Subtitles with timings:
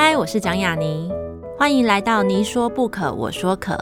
[0.00, 1.10] 嗨，我是蒋雅妮，
[1.58, 3.76] 欢迎来到你说不可，我说可。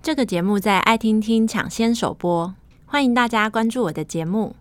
[0.00, 2.54] 这个节目在爱听听抢先首播，
[2.86, 4.54] 欢迎大家关注我的节目。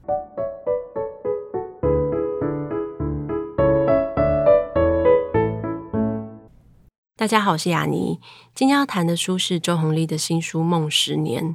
[7.15, 8.20] 大家好，我是雅妮。
[8.55, 11.49] 今天要谈的书是周鸿力的新书《梦十年》。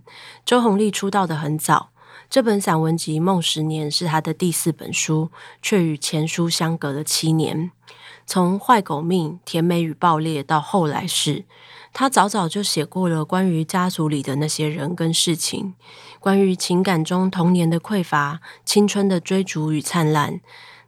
[0.45, 1.89] 周鸿力出道的很早，
[2.29, 5.31] 这本散文集《梦十年》是他的第四本书，
[5.63, 7.71] 却与前书相隔了七年。
[8.27, 11.45] 从《坏狗命》《甜美与爆裂》到后来是，
[11.93, 15.75] 他早早就写过了关于家族里的那些人跟事情，
[16.19, 20.41] 关于情感中童年的匮乏、青春的追逐与灿烂。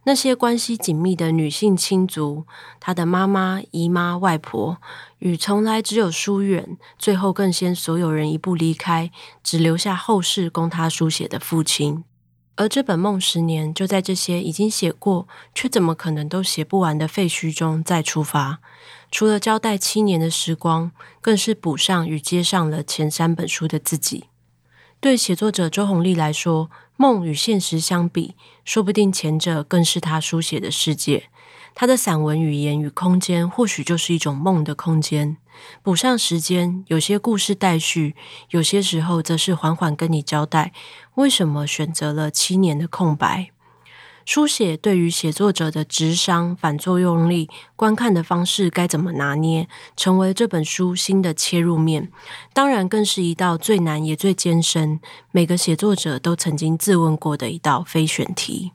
[0.09, 2.47] 那些关系紧密的女性亲族，
[2.79, 4.81] 她的妈妈、姨妈、外婆，
[5.19, 9.11] 与从来只有疏远，最后更先所有人一步离开，
[9.43, 12.03] 只留下后世供她书写的父亲。
[12.55, 18.57] 而这本《梦十年》就在这些已经写过却怎么可能都写不完的废墟中再出发，
[19.11, 20.91] 除了交代七年的时光，
[21.21, 24.23] 更是补上与接上了前三本书的自己。
[24.99, 31.29] 对写作者周鸿力来说，梦与现实相比，说不定前者更是他书写的世界。
[31.73, 35.37] 他的散文语言与空间，或许就是一种梦的空间。
[35.81, 38.17] 补上时间，有些故事待续，
[38.49, 40.73] 有些时候则是缓缓跟你交代，
[41.15, 43.51] 为什么选择了七年的空白。
[44.29, 52.11] 书写对于写作者的职伤、反作用力、观看的方式该怎么拿捏，成为这本书新的切入面。
[52.53, 54.99] 当然，更是一道最难也最艰深，
[55.31, 58.73] 每个写作者都曾经自问过的一道非选题。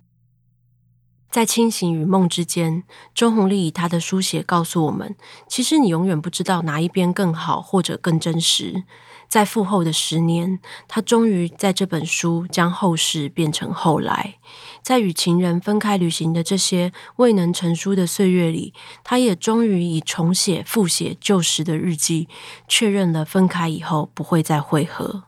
[1.30, 2.82] 在清醒与梦之间，
[3.14, 5.14] 周鸿力以他的书写告诉我们：
[5.48, 8.82] 其实你永远不知道哪一边更好，或者更真实。
[9.28, 14.36] 在复后的十年，他终于在这本书将后世变成后来。
[14.82, 22.28] 在与情人分开旅行的这些未能成书的岁月里，他也终于以重写、复写旧时的日记，
[22.68, 25.24] 确认了分开以后不会再会合。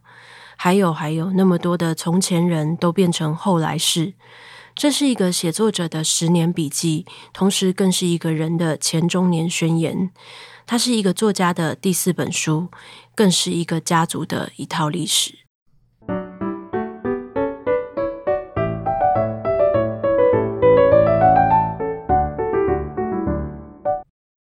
[0.57, 4.15] 还有，还有那么多的从前人都变成后来事。
[4.75, 10.11] 这是一个写作者的十年笔记，同时更是一个人的前中年宣言。
[10.67, 12.69] 它是一个作家的第四本书，
[13.17, 15.39] 更是一个家族的一套历史。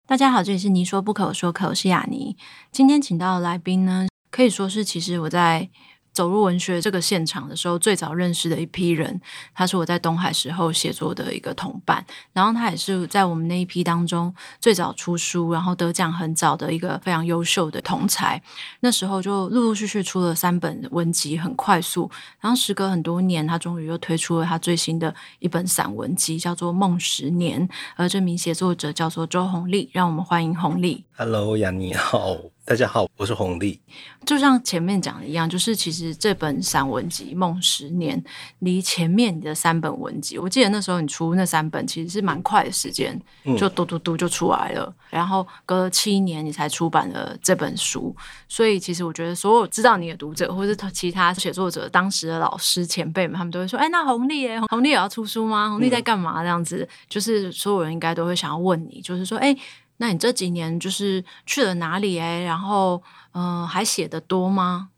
[0.05, 2.37] 大家好，这里是你说不可，我说可，我是雅尼。
[2.73, 5.71] 今天请到的来宾呢，可以说是其实我在。
[6.15, 9.21] 走入文学这个现场的时候，最早认识的一批人，
[9.53, 18.41] 他是我在东海时候写作的一个同伴，然后他也是在我们那一批当中最早出书，然后得奖很早的一个非常优秀的同才。
[18.81, 22.09] 那时候就陆陆续续出了三本文集，很快速。
[22.41, 31.05] 然后时隔很多年，他终于又推出了他最新的一本散文集，叫做《梦十年》，而这名写作者叫做周鸿利，让我们欢迎鸿力。
[31.17, 32.54] Hello，雅妮好。
[32.67, 33.79] 大家好，我是红丽。
[34.25, 38.19] 就像前面讲的一样，就是其实这本散文集《梦十年》
[38.61, 43.21] 离前面的三本文集，我记得那时候你出那三本其实是蛮快的时间，
[43.59, 44.87] 就嘟嘟嘟就出来了。
[44.87, 48.17] 嗯、然后隔了七年，你才出版了这本书。
[48.49, 55.69] 所以其实我觉得，所有知道你的读者，或是其他写作者、当时的老师前辈们，他们都会说：“哎，那鸿力诶， 鸿力也要出书吗？
[55.69, 59.55] 红丽在干嘛？”这样子，就是所有人应该都会想要问你，就是说：“哎。”
[59.99, 62.43] 那你这几年就是去了哪里哎？
[62.43, 64.91] 然后，嗯、呃，还写的多吗？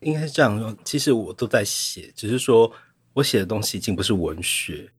[0.00, 2.70] 应该是这样说，其实我都在写，只是说
[3.12, 4.90] 我写的东西已经不是文学，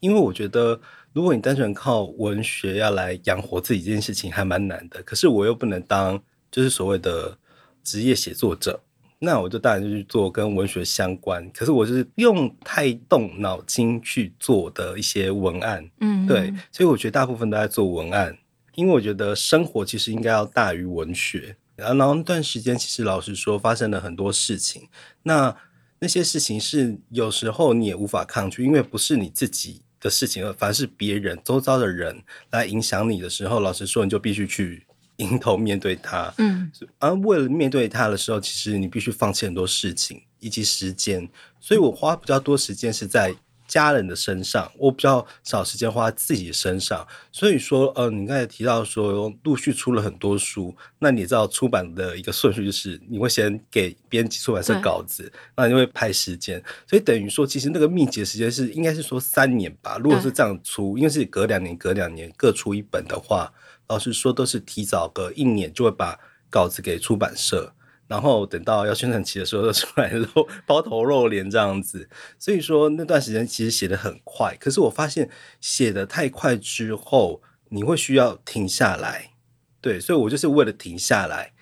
[0.00, 0.80] 因为我觉得
[1.12, 5.02] 如果你单纯靠文学要来养活自己这件事情还蛮难的。
[5.04, 6.20] 可是我又不能当
[6.50, 7.38] 就是所谓的
[7.84, 8.80] 职业写作者，
[9.20, 11.48] 那我就当然就去做跟文学相关。
[11.52, 18.36] 可是我就是用太动脑筋去做的一些文案，嗯，对，所以我觉得大部分都在做文案。
[18.78, 24.88] 因为我觉得生活其实应该要大于文学，然后那段时间其实老实说发生了很多事情，
[25.24, 25.56] 那
[25.98, 34.86] 那些事情是有时候你也无法抗拒，因为不是你自己的事情，而反而是别人周遭的人来影响你的时候，老实说你就必须去
[35.16, 36.32] 迎头面对它。
[36.38, 36.70] 嗯，
[37.00, 43.34] 而为了面对它的时候，其实你必须放弃很多事情以及时间，所以我花比较多时间是在。
[43.68, 59.98] 家人的身上，我比较少时间花在自己身上，所以说，呃，你刚才提到说陆续出了很多书，那你知道出版的一个顺序就是你会先给编辑出版社稿子，那你会排时间，所以等于说其实那个密集的时间是应该是说三年吧。
[60.02, 63.52] 如果是这样出，因为是隔两年隔两年各出一本的话，
[63.86, 66.18] 老实说都是提早个一年就会把
[66.48, 67.74] 稿子给出版社。
[68.08, 72.08] 然后等到要宣传期的时候，就出来露包头露脸这样子。
[72.40, 79.32] 所以说那段时间其实写的很快，可是我发现写的太快之后，你会需要停下来。
[79.80, 81.52] 对，所以我就是为了停下来，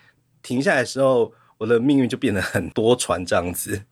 [0.41, 3.83] 停下来的时候，我的命运就变得很多舛这样子。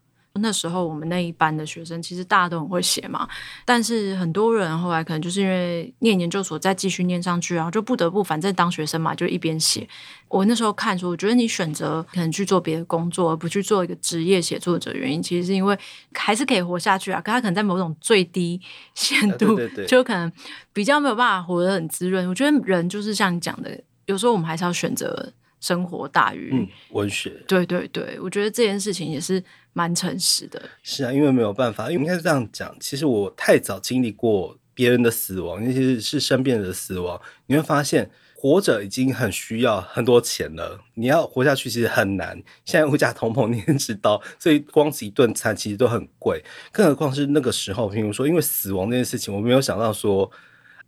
[0.40, 3.28] 那时候我们那一班的学生其实大家都很会写嘛，
[3.64, 9.88] 但是很多人后来可能就是因为念研究所再继续念上去，然后就不得不反正当学生嘛，就一边写。
[10.28, 15.78] 我那时候看说，我觉得你选择可能去做别的工作，而不去做一个职业写作者，原因其实是因为
[16.12, 17.20] 还是可以活下去啊。
[17.20, 18.60] 可他可能在某种最低
[18.94, 20.32] 限度，就可能
[20.72, 22.28] 比较没有办法活得很滋润。
[22.28, 25.32] 我觉得人就是像你讲的，有时候我们还是要选择。
[25.64, 30.60] 生活大于、嗯、文学，对对对，我觉得这件事情也是蛮诚实的。
[30.82, 32.76] 是啊，因为没有办法，因为应该是这样讲。
[32.78, 40.78] 其实我太早经历过别人的死亡，尤其是是身边人的死亡，你会发现活着已经很需要很多钱了。
[40.96, 42.36] 你要活下去其实很难。
[42.66, 47.90] 现在物价通膨， 你也知道，所以光是一顿餐其实都很贵，更何况是那个时候。
[47.90, 50.30] 譬如说，因为死亡这件事情，我没有想到说。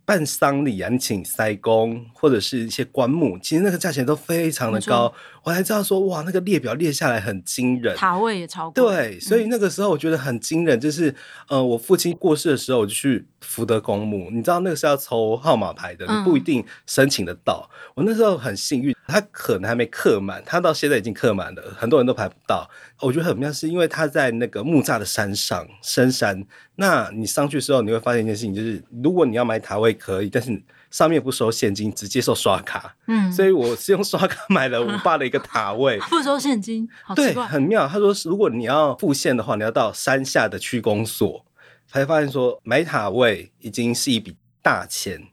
[0.07, 5.13] 办丧礼啊，你请塞公或者是一些棺木，其实那个价钱都非常的高。
[5.43, 8.81] 我才知道说，哇，那个列表列下来很惊人，塔位也超贵。
[8.81, 11.13] 对，所以那个时候我觉得很惊人，就是
[11.49, 14.29] 呃，我父亲过世的时候，我就去福德公墓。
[14.31, 17.69] 你知道那个是要抽号码牌的，你不一定申请得到。
[17.69, 22.69] 嗯、我那时候很幸运，他可能还没刻满，他到现在已经刻满了，很多人都排不到。
[22.99, 26.45] 我觉得很妙，是因为他在那个木栅的山上深山。
[26.75, 30.61] 那你上去之后，你会发现一件事情，就是如果你要买塔位可以，但是
[30.91, 32.95] 上面不收现金，只接受刷卡。
[33.07, 36.87] 嗯，所以我是用刷卡买了我爸的一个塔位， 不收现金。
[37.15, 37.87] 对，很妙。
[37.87, 41.45] 他说，如果你要付现的话，你要到山下的区公所，
[41.87, 45.29] 才发现说买塔位已经是一笔大钱。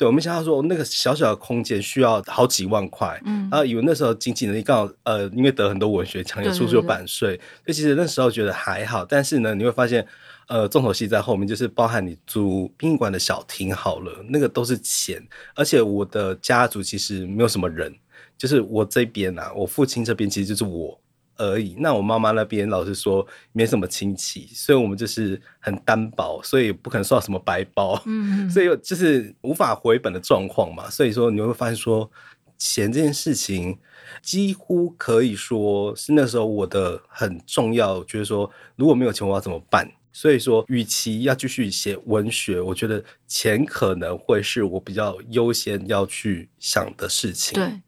[0.00, 9.04] 对，我没想到说那个小小的空间需要好几万块，嗯，然后以为那时候经济能力刚好，呃，因为得很多文学奖，也出有版税，所以其实那时候觉得还好。
[9.04, 10.06] 但是呢，你会发现。
[10.46, 15.22] 呃，重头戏在后面，就是包含你租殡仪馆的小厅好了，那个都是钱。
[15.54, 17.94] 而且我的家族其实没有什么人，
[18.36, 21.00] 就是我这边啊，我父亲这边其实就是我
[21.40, 21.74] 而已。
[21.78, 30.90] 那我妈妈那边老是说没什么亲戚，所以我们就是很单薄，所以不可能收到什么白包，嗯，所以就是无法回本的状况嘛。
[30.90, 32.10] 所以说你会发现说，
[32.58, 33.78] 钱这件事情
[34.20, 39.90] 几乎可以说是那时候我的很重要，就是说如果没有钱，我要怎么办？
[40.12, 47.54] 所以说，与其要继续写文学，我觉得钱可能会是我比较优先要去想的事情。
[47.54, 47.82] 对，嗯，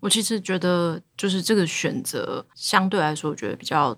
[0.00, 3.96] 我其实觉得就是这个选择相对来说，我觉得比较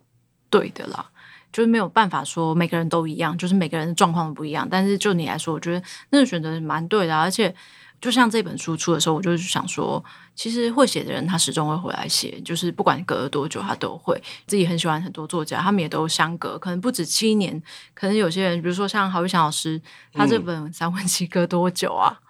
[0.51, 1.11] 对的啦。
[1.53, 4.67] 就是没有办法说每个人都一样，就是每个人的状况不一样。
[4.71, 7.55] 但是就你来说，我觉得那个选择蛮对的，而且。
[8.01, 10.05] 就像这本书出的时候，我就是想说，
[10.35, 14.21] 其实会写的人他始终会回来写，就是不管隔了多久，他都会。
[14.45, 17.63] 自己很喜欢很多作家，他们也都相隔，可能不止七年。
[17.95, 19.81] 可能有些人，比如说像郝玉祥老师，
[20.13, 22.19] 他这本散文集隔多久啊？
[22.21, 22.27] 嗯、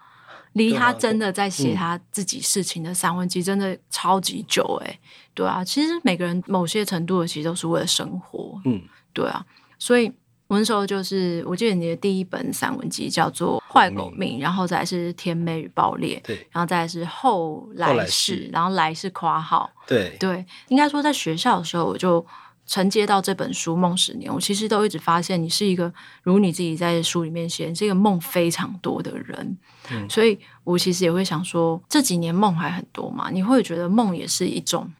[0.53, 4.99] 离他真的在写他自己事情的散文集，真的超级久哎、欸。
[5.33, 8.61] 对啊，其实每个人某些程度的，其实都是为了生活。
[8.65, 8.81] 嗯，
[9.13, 9.45] 对啊，
[9.77, 10.11] 所以。
[10.47, 20.15] 我那时候就是，我记得你的第一本散文集叫做《坏狗命》，然后再是《甜美与爆裂》，对，然后再是后来是，然后来是夸号，对。
[20.19, 22.23] 对，应该说在学校的时候，我就
[22.65, 29.57] 承接到这本书《梦十年》，我其实都一直发现你是一个，如你自己在书里面写，你是一个梦非常多的人，
[29.91, 33.29] 嗯，所以我其实也会想说，这几年梦还很多嘛？
[33.29, 34.91] 你会觉得梦也是一种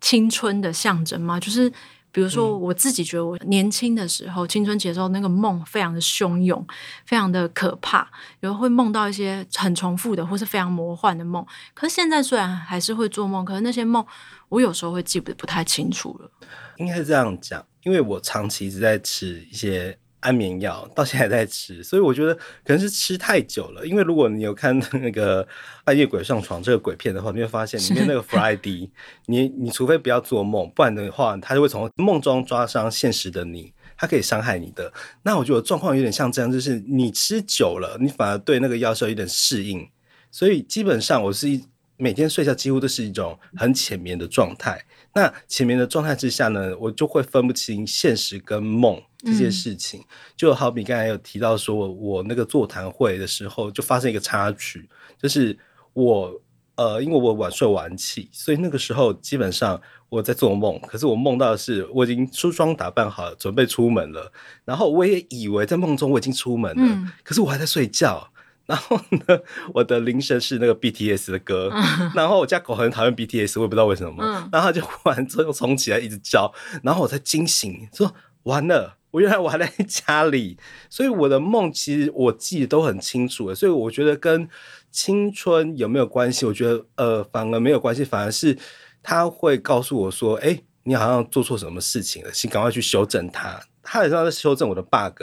[0.00, 1.40] 青春的象征吗？
[1.40, 1.72] 就是。
[2.10, 6.66] 比如说，我自己觉得我年轻的时候，嗯、青春期的时候，那个梦非常的汹涌，
[7.04, 11.46] 非常的可怕，有时候会梦到一些很重复的或是非常魔幻的梦。
[11.74, 14.04] 可是现在虽然还是会做梦，可是那些梦
[14.48, 16.30] 我有时候会记不得不太清楚了。
[16.78, 19.98] 应该是这样讲，因为我长期一直在吃一些。
[20.20, 23.86] 安眠药到现在还在吃，所以我觉得可能是吃太久了。
[23.86, 25.46] 因为如果你有看那个
[25.84, 28.90] 半夜鬼上床这个鬼片的话，你会发现里面那个 Friday，
[29.26, 34.92] 你你除非不要做梦，不然的话他就会从梦中抓伤现实的你，他可以伤害你的。
[35.22, 39.88] 那我觉得状况有点像这样，就是你吃久了，你反而对那个药效有点适应。
[40.32, 41.64] 所以基本上我是一
[41.96, 44.84] 每天睡觉几乎都是一种很浅眠的状态。
[45.14, 49.00] 那浅眠的状态之下呢，我就会分不清现实跟梦。
[49.20, 50.00] 这些事情，
[50.36, 54.88] 就好比刚才有提到说，我那个座谈会的时候，就发生一个插曲，
[55.20, 55.58] 就是
[55.92, 56.40] 我
[56.76, 64.30] 呃，因为我晚睡晚起，所以那个时候基本上我在做梦，可是我梦到的是我已经梳妆打扮好了，准备出门了，
[64.64, 68.32] 然后我也以为在梦中我已经出门了，可是我还在睡觉。
[68.68, 69.40] 然后呢，
[69.72, 78.96] 我的铃声是那个 BTS 的歌，嗯、然后我家狗很讨厌 BTS，我也不知道为什么，嗯、然后它就忽然之后冲起来一直叫，然后我才惊醒，说完了。
[79.10, 80.58] 我原来我还在家里，
[80.90, 84.46] 所以我的梦其实我记得都很清楚的，所以我觉得跟
[84.92, 86.44] 青春有没有关系？
[86.44, 88.58] 我觉得呃反而没有关系，反而是
[89.02, 95.22] 他会告诉我说：“哎，你好像做错什么事情了，请赶快去修正它。”他好像在修正我的 bug，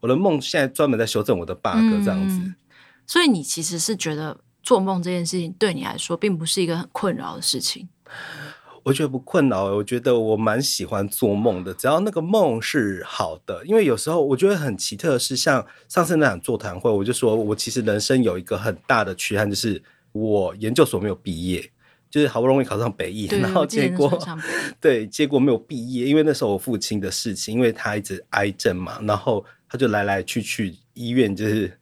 [0.00, 2.38] 我的梦现在专门在修正我的 bug 这样子。
[2.38, 2.54] 嗯，
[3.06, 7.88] 所以你其实是觉得做梦这件事情对你来说并不是一个很困扰的事情。
[8.82, 13.64] 我觉得不困扰，我觉得我蛮喜欢做梦的，只要那个梦是好的。
[13.66, 19.82] 因为有时候我觉得很奇特的是，像上次那场座谈会，我就说我其实人生有一个很大的缺憾，就是
[20.12, 21.68] 我研究所没有毕业，
[22.08, 24.16] 就是好不容易考上北艺，然后结果
[24.80, 31.76] 对结果没有毕业，因为那时候我父亲的事情，因为他一直癌症嘛，然后他就来来去去医院，就是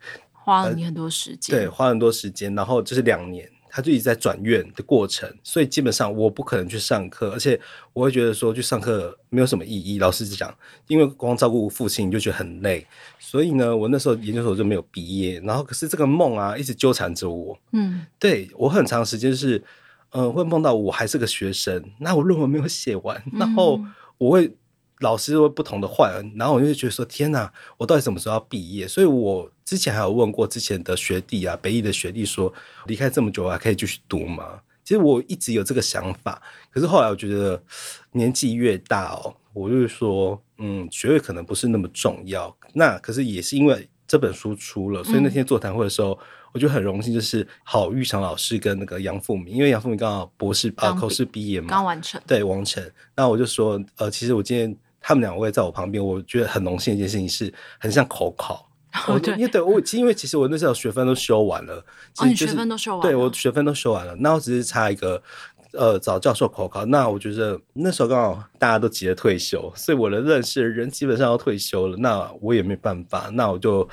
[0.44, 3.50] 花了你很多时间，对，花了很多时间，然后就是两年。
[3.76, 7.60] 他就一直在转院的过程，所以基本上我不可能去上课，而且
[7.92, 9.98] 我会觉得说去上课没有什么意义。
[9.98, 12.86] 老实讲，因为光照顾父亲就觉得很累，
[13.18, 15.40] 所以呢，我那时候研究所就没有毕业。
[15.40, 17.58] 然后可是这个梦啊，一直纠缠着我。
[17.72, 19.58] 嗯，对我很长时间就是，
[20.10, 23.80] 嗯、呃，会梦到我还是个学生，那我论文没有写完，然后
[24.18, 24.56] 我会。
[25.00, 28.86] 老师会不同的换，然后我就觉得说：天哪，我到底什么时候要毕业？
[28.86, 32.52] 所以我之前还有问过之前的学弟啊，北艺的学弟说，
[32.86, 34.60] 离开这么久还可以继续读吗？
[34.84, 37.62] 其实我一直有这个想法，可是后来我觉得
[38.12, 42.54] 年纪越大哦，我就是说，嗯，学位可能不是那么重要。
[42.74, 46.12] 那可是也是因为这本书出了，所以那天座谈会的时候。
[46.12, 46.18] 嗯
[46.54, 52.80] 我觉得很荣幸，就是郝玉祥老师跟那个杨富明，因为杨富明刚好博士啊口试毕业嘛，刚完成，对完成。
[53.16, 58.70] 那我就说，呃，其实我今天他们两位在我旁边，我觉得很荣幸的一件事情是，很像口考。
[59.08, 61.84] 哦，对，因为对我，因为其实我那时候学分都修完了，
[62.18, 65.20] 哦，你学分都修完了，对，我学分都修完了，那我只是差一个
[65.72, 66.86] 呃找教授口考。
[66.86, 73.88] 那我觉得那时候刚好大家都急着退休，所以我的认识人基本上要退休了，那我也没办法，那我就。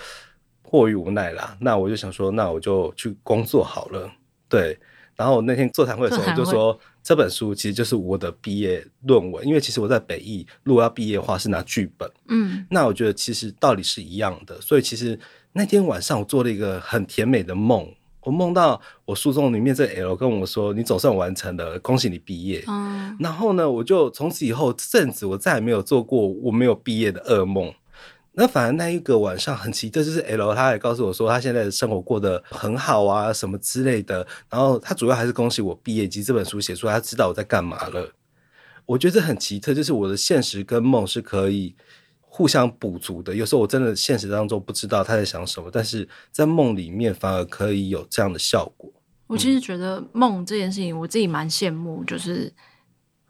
[0.71, 4.09] 迫于无奈啦，那我就想说，那我就去工作好了。
[4.47, 4.79] 对，
[5.17, 12.09] 然后那天座谈会的时候，就说这本书其实就是我的毕业论文，因为其实我在北艺，如果要毕业的话是拿剧本。
[12.29, 15.19] 嗯，那我觉得其实道理是一样的，所以其实
[15.51, 17.85] 那天晚上我做了一个很甜美的梦，
[18.21, 27.73] 我梦到我书中里面这 L 跟我说：“你总算完成了，恭喜你毕业。”嗯，然后呢，我就从此以后这阵子我再也没有做过我没有毕业的噩梦。
[28.41, 34.25] 那反而那一个晚上很奇特，就是 L 他也告诉我说他现在的生活过得很好啊，什么之类的。
[34.49, 38.11] 然后他主要还是恭喜我毕业及这本书写出来，他知道我在干嘛了。
[38.87, 41.75] 我觉得这很奇特，就是我的现实跟梦是可以
[42.19, 43.35] 互相补足的。
[43.35, 48.91] 有时候我真的现实当中不知道他在想什么，但是在梦里面反而可以有这样的效果。
[49.27, 52.51] 我其实觉得梦这件事情，我自己蛮羡慕，就是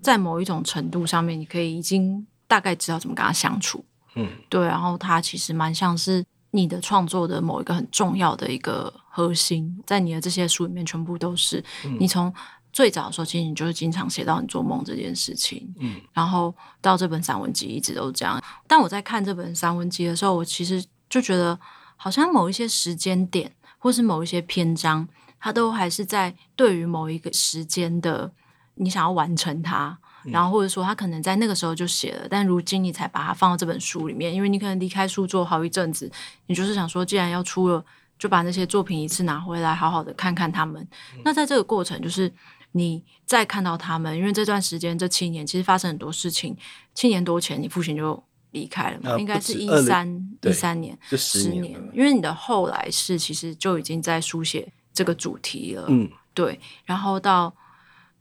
[0.02, 3.84] 在某一种程度上面，你可以已经大概知道怎么跟他相处。
[4.16, 11.64] 嗯，对，然后它其实蛮像是你的创作的某一个很重要的一个核心，在你的这些书里面全部都是。
[11.86, 12.34] 嗯、你从
[12.74, 18.42] 最早的时候，其实你就是经常写到你做梦这件事情，嗯，然后到这本散文集一直都这样。
[18.68, 21.58] 但我在看这本散文集的时候，我其实就觉得，
[21.96, 25.08] 好像某一些时间点，或是某一些篇章，
[25.40, 28.32] 它都还是在对于某一个时间的
[28.76, 29.98] 你想要完成它。
[30.26, 36.12] 然后或者说他可能在那个时候就写了，但如今你才把它放到这本书里面，因为你可能离开书桌好一阵子，
[36.46, 37.84] 你就是想说，既然要出了，
[38.20, 40.82] 就把那些作品一次拿回来，好好的看看他们。
[41.16, 42.32] 嗯、那在这个过程，就是
[42.74, 46.56] 你再看到他们，因为这段时间这七年其实发生很多事情。
[46.94, 51.90] 七年多前你父亲就离开了嘛，啊、应该是一三一三年，就十年，年。
[51.94, 57.54] 因为你的后来是其实就已经在书写这个主题了，嗯，对，然后到。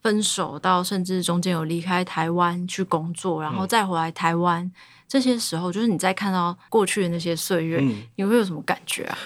[0.02, 4.73] 分手到甚至中间有离开台湾去工作，然后再回来台湾，嗯、
[5.07, 9.19] 这些时候，就是你在看到过去的那些岁月，嗯、你会有什么感觉啊？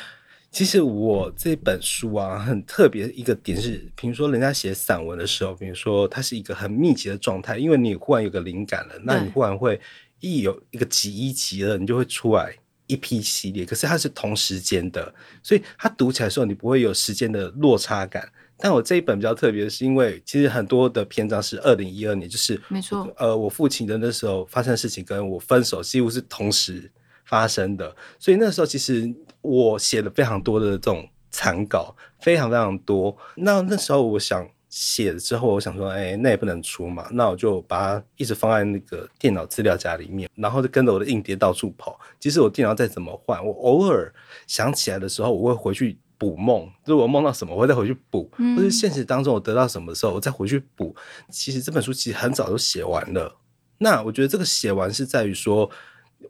[0.50, 9.80] 其实我这本书啊，很特别一个点是，比如说人家写散文的时候，比如说它是一个很密集的状态，因为你忽然有个灵感了，那你忽然会
[10.20, 12.54] 一有一个集一集了，你就会出来
[12.86, 13.66] 一批系列。
[13.66, 15.12] 可是它是同时间的，
[15.42, 18.28] 所以它读起来的时候，你不会有时间的落差感。
[18.64, 26.90] 但我这一本比较特别，是因为其实很多的篇章是二零一二年，就是没错，呃，我父亲的那时候发生的事情跟我分手几乎是同时
[27.26, 33.14] 发生的，所以那时候其实我写了非常多的这种残稿，非常非常多。
[33.36, 42.00] 那那时候我想写了之后，我想说，哎，那也不能出嘛，那我就把它一直放在那个电脑资料夹里面，然后就跟着我的硬碟到处跑。
[42.18, 44.10] 即使我电脑再怎么换，我偶尔
[44.46, 45.98] 想起来的时候，我会回去。
[46.18, 50.94] 补梦，如果梦到什么，我会再回去补，嗯、或是现实当中我得到什么的时候，我再回去补。
[51.30, 53.36] 其实这本书其实很早就写完了。
[53.78, 55.70] 那我觉得这个写完是在于说，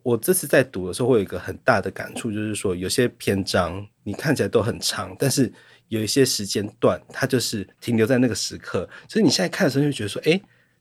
[0.03, 5.53] 我这次在读的时候会有一个很大的感触，就是说有些篇章你看起来都很长，但是
[5.89, 10.41] 有一些时间段它就是停留在那个时刻，所以你现在看的时候就觉得说，哎，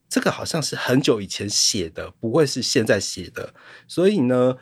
[0.10, 3.54] 这个好像是很久以前写的，不会是现在写的。
[3.88, 4.56] 所以呢，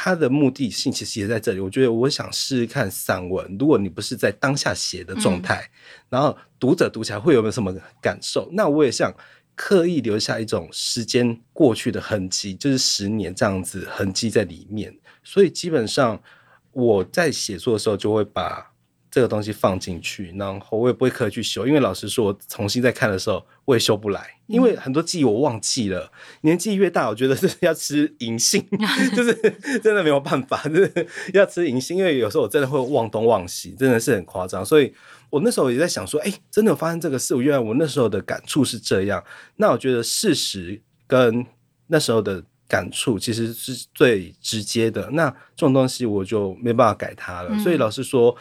[0.00, 1.58] 它的目的性其实也在这里。
[1.58, 8.48] 我觉得我想试试看散文，如果你不是在当下写的状态，嗯、然后读者读起来会有没有什么感受？
[8.52, 9.12] 那我也想。
[9.60, 14.96] 刻意留下一种时间过去的痕迹，就是十年这样子痕迹在里面。
[15.24, 16.22] 所以基本上
[16.70, 18.72] 我在写作的时候就会把
[19.10, 21.66] 这个东西放进去，然后我也不会刻意去修。
[21.66, 26.10] 因为老实说，我重新再看的时候我也修不来，因为很多记忆我忘记了。
[26.40, 28.66] 年纪越大，我觉得是要吃银杏，
[29.14, 29.32] 就是
[29.80, 31.96] 真的没有办法，就是要吃银杏。
[31.96, 34.64] 因为有时候我真的会忘东忘西，真的是很夸张。
[34.66, 34.92] 所以。
[35.30, 39.22] 我那时候也在想说，哎，真的有发生这个事，我原来我那时候的感触是这样。
[39.56, 41.44] 那我觉得事实跟
[41.88, 45.10] 那时候的感触其实是最直接的。
[45.10, 47.50] 那这种东西我就没办法改它了。
[47.52, 48.34] 嗯、所以老实说，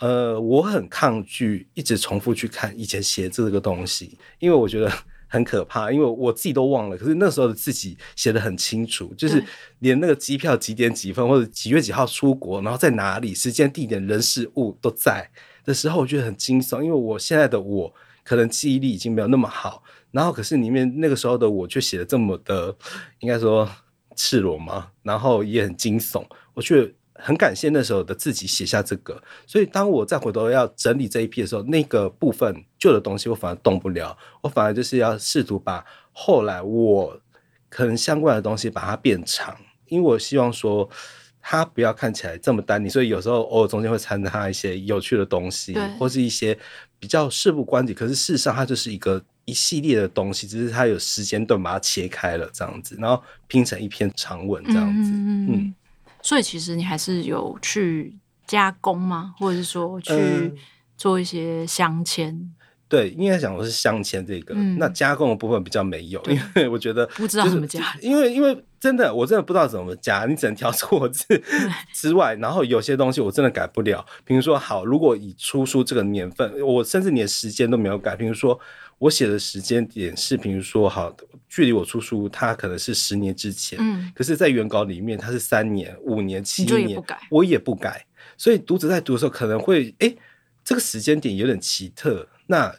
[0.00, 4.92] 呃，我很抗拒一直重复去看以前写这个东西，因为我觉得
[5.28, 5.92] 很可怕。
[5.92, 9.42] 因为我自己都忘了，可是那时候的自己写的很清楚，就是
[9.78, 15.30] 连那个机票几点几分或者几月几号出国，然后在哪里，时间、地点、人、事物都在。
[15.64, 17.94] 的时候，我觉得很惊悚，因为我现在的我
[18.24, 22.74] 可能记忆力已经没有那么好，然后可是里面那个时候的我却写的这么的，
[23.20, 23.68] 应该说
[24.16, 26.24] 赤裸嘛，然后也很惊悚。
[26.54, 37.20] 我却很感谢那时候的自己写下这个，所以当我再回头要整理这一批的时候，那个部分旧的东西我反而动不了，我反而就是要试图把后来我
[37.68, 39.56] 可能相关的东西把它变长，
[39.88, 40.88] 因为我希望说。
[41.40, 46.58] 它不要看起来这么单宁，所以有时候偶尔中间会掺杂一些有趣的东西，或是一些
[46.98, 55.10] 比较事不关己，可是事实上它就是一个一系列的东西，只是它有时间段把它切开了这样子，然后拼成一篇长文这样子。
[55.10, 55.74] 嗯，嗯，
[56.22, 59.34] 所以其实你还是有去加工吗？
[59.38, 60.54] 或者是说去
[60.96, 62.36] 做一些镶嵌？
[62.88, 71.24] 对，应该讲的是镶嵌这个，嗯、那加工的部分比较没有，因为我觉得、就是、不知道怎么加，因为因为真的我真的不知道怎么加，你只能挑错字
[71.92, 74.02] 之外，然后有些东西我真的改不了。
[74.24, 78.16] 比如说，好，如果以出书这个年份，我甚至连时间都没有改。
[78.16, 78.58] 比如说，
[78.98, 81.16] 我写的时间点是，比如说，好，
[81.48, 88.04] 距离我出书，它可能是十年之前，嗯，可是，在原稿里面它是三年、五年、七年，也我也不改。
[88.36, 90.14] 所以读者在读的时候可能会，哎，
[90.64, 92.28] 这个时间点有点奇特。
[92.46, 92.74] 那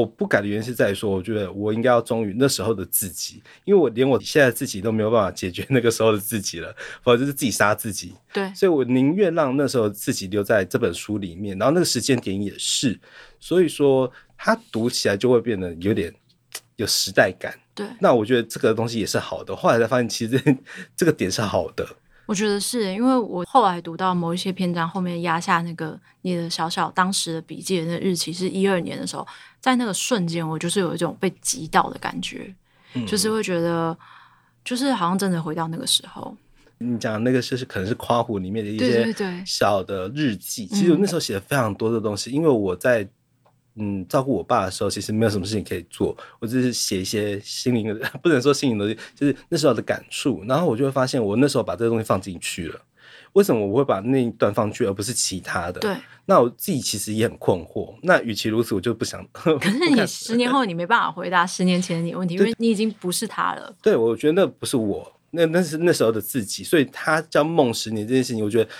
[0.00, 8.12] 我不改的原因是在于说，我觉得我应该要忠于那时候的自己，因为我连我现在自己都没有办法解决那个时候的自己了， 否则就是自己杀自己。
[8.32, 12.98] 对，所以我宁愿让那时候自己留在这本书里面，然后那个时间点也是，
[13.38, 16.12] 所以说它读起来就会变得有点
[16.74, 17.56] 有时代感。
[17.72, 19.54] 对，那我觉得这个东西也是好的。
[19.54, 20.42] 后来才发现，其实
[20.96, 21.86] 这个点是好的。
[22.26, 29.26] 我觉得是因为我后来读到某一些篇章后面压下那个你的小小当时的笔记的那日期是一二年的时候，
[29.60, 32.54] 在那个瞬间我就是有一种被击到的感觉，
[32.94, 33.96] 嗯、就是会觉得
[34.64, 36.36] 就是好像真的回到那个时候。
[36.78, 39.14] 你讲的那个是是可能是夸虎里面的一些
[39.46, 43.08] 小的日记，对对对，其实我那时候写了非常多的东西，嗯、因为我在。
[43.76, 50.44] 嗯，照顾我爸的时候，其实没有什么事情可以做，我只是写一些心灵的， 不能说心灵的，就是那时候的感触。
[50.46, 52.80] 然后我就会发现，我那时候把这个东西放进去了。
[53.32, 55.80] 为什么我会把那一段放去，而不是其他的？
[55.80, 55.96] 对。
[56.26, 57.92] 那我自己其实也很困惑。
[58.04, 59.26] 那与其如此，我就不想。
[59.32, 63.74] 可是你十年后，你没办法回答十年前的你的问题，因为你已经不是他了。
[63.82, 66.62] 对，我觉得那不是我，那那是那时候的自己。
[66.62, 68.70] 所以他叫梦十年这件事情，我觉得。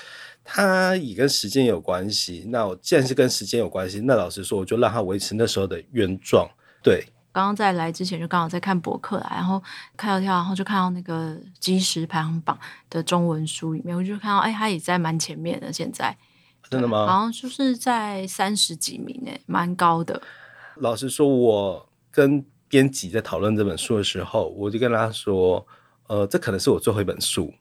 [0.45, 2.45] 它也跟时间有关系。
[2.49, 6.47] 那我既然是跟时间有关系，那老实说，我就让它维持那时候的原状。
[6.83, 7.03] 对，
[7.33, 9.61] 刚刚在来之前就刚好在看博客来，然后
[9.97, 12.59] 看到跳，然后就看到那个即时排行榜
[12.91, 15.73] 的中文书里面，我就看到，哎，它也在蛮前面的。
[15.73, 16.15] 现在
[16.69, 17.07] 真的吗？
[17.07, 20.21] 好像就是在三十几名，哎，蛮高的。
[20.77, 25.67] 老实说，我跟编辑在讨论这本书的时候，我就跟他说，
[26.09, 27.53] 呃，这可能是我最后一本书。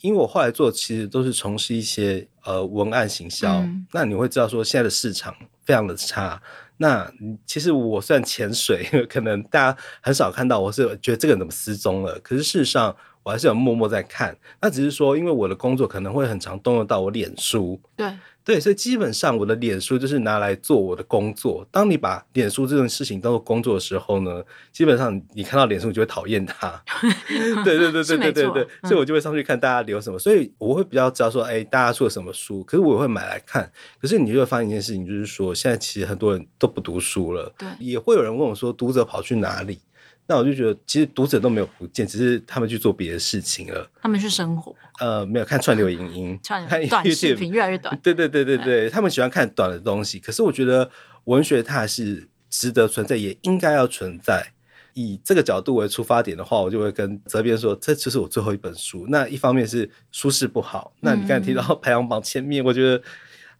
[0.00, 5.34] 因为我后来做其实都是从事一些呃文案行销，嗯、那你会知道说现在的市场
[5.64, 6.40] 非常的差。
[6.78, 7.12] 那
[7.44, 12.18] 其实我算潜水， 可能大家很少看到我是觉得这个人怎么失踪了。
[12.20, 14.34] 可是事实上，我还是有默默在看。
[14.62, 18.10] 那只是说，因为我的工作可能会很常动用到我脸书，对。
[18.50, 21.64] 对，所以基本上我的脸书就是拿来做我的工作。
[21.70, 26.82] 当你把脸书这件事情当做工作的时候呢，基本上你看到脸书，你就会讨厌它。
[27.64, 30.18] 对对对对对对对，所以我就会上去看大家留什么。
[30.18, 33.70] 所以我会比较知道说，哎，大家出了什么书，可是我也会买来看。
[34.00, 37.54] 可是你就会发现一件事情，就是说现在其实很多人都不读书了。
[37.56, 39.78] 对，也会有人问我说，读者跑去哪里？
[40.26, 43.90] 那我就觉得，其实读者都没有不见，只是他们去做别的事情了。
[44.00, 47.98] 他们去生活，呃，没有看串流影音， 串流短视频越来越短。
[48.02, 50.18] 对对对对对，他们喜欢看短的东西。
[50.18, 50.90] 可是我觉得
[51.24, 54.52] 文学它还是值得存在，也应该要存在。
[54.94, 59.06] 以这个角度为出发点的话，我就会跟责编说，这就是我最后一本书。
[59.08, 63.02] 那一方面是舒适不好，那你刚才提到排行榜前面，我觉得。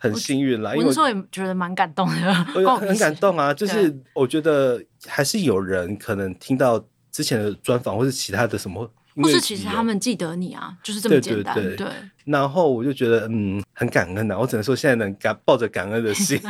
[0.02, 2.32] 很幸运啦，因为我那时候也觉得蛮感动的，
[2.80, 3.52] 很感动啊！
[3.52, 8.90] 就是我觉得还是有人可能听到之前的专访，或是其他的什么。
[9.16, 11.54] 或是其实他们记得你啊，就是这么简单。
[11.54, 11.92] 对，对，对，对，
[12.24, 14.38] 然后我就觉得嗯，很感恩呐、啊。
[14.38, 16.40] 我只能说现在能感抱着感恩的心。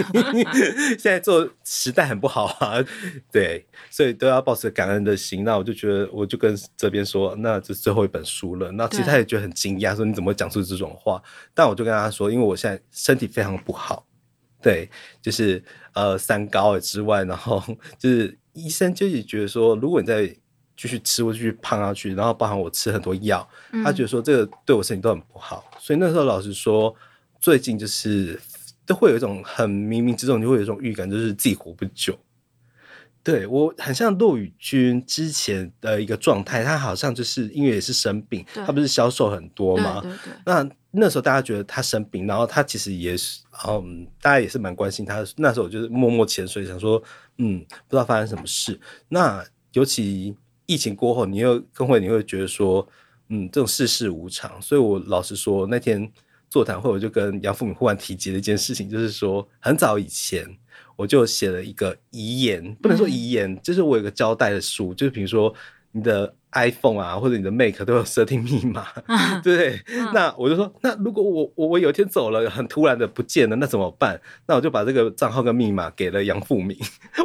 [0.98, 2.74] 现在做时代很不好啊，
[3.32, 5.42] 对，所以都要抱着感恩的心。
[5.42, 8.70] 那我就觉得，我就跟这边说，那这最后一本书了。
[8.72, 11.22] 那其实他也觉得很惊讶，说你怎么会讲出这种话？
[11.54, 14.06] 但我就跟他说，因为我现在身体非常不好，
[14.60, 14.90] 对，
[15.22, 15.62] 就是
[15.94, 17.62] 呃三高之外，然后
[17.98, 20.36] 就是医生就是觉得说，如果你在
[20.80, 26.94] 继续吃，我继续胖下去，然后包含我吃很多药，嗯、他觉得说这个对我身体都很不好，所以那时候老实说，
[27.38, 28.40] 最近就是
[28.86, 32.18] 都会有一种很冥冥之中就会有一种预感，就是自己活不久。
[33.22, 40.02] 对，我很像骆宇君之前的一个状态，他好像就是因为也是生病，他不是消瘦很多嘛？
[40.46, 45.22] 那那时候大家觉得他生病，然后他其实也是，嗯，大家也是蛮关心他。
[45.36, 47.02] 那时候我就是默默潜水，想说，
[47.36, 48.80] 嗯，不知道发生什么事。
[49.10, 50.34] 那尤其。
[50.70, 52.86] 疫情过后，你又更会你会觉得说，
[53.28, 54.62] 嗯，这种世事无常。
[54.62, 56.08] 所以我老实说，那天
[56.48, 60.46] 座谈会，我就跟杨富敏忽然提及了一件事情，就是说，很早以前
[60.94, 65.52] 我就写了一个遗言，不能说遗言，嗯、就是我有个交代的书，就是比如说
[65.92, 66.34] 你的。
[66.52, 74.20] iPhone 啊，或者你的 Mac 都有设定密码，啊、 对，啊、那我就说，那如果我我我有一天走了，很突然的不见了，那怎么办？
[74.46, 76.76] 那我就把这个账号跟密码给了杨富闵，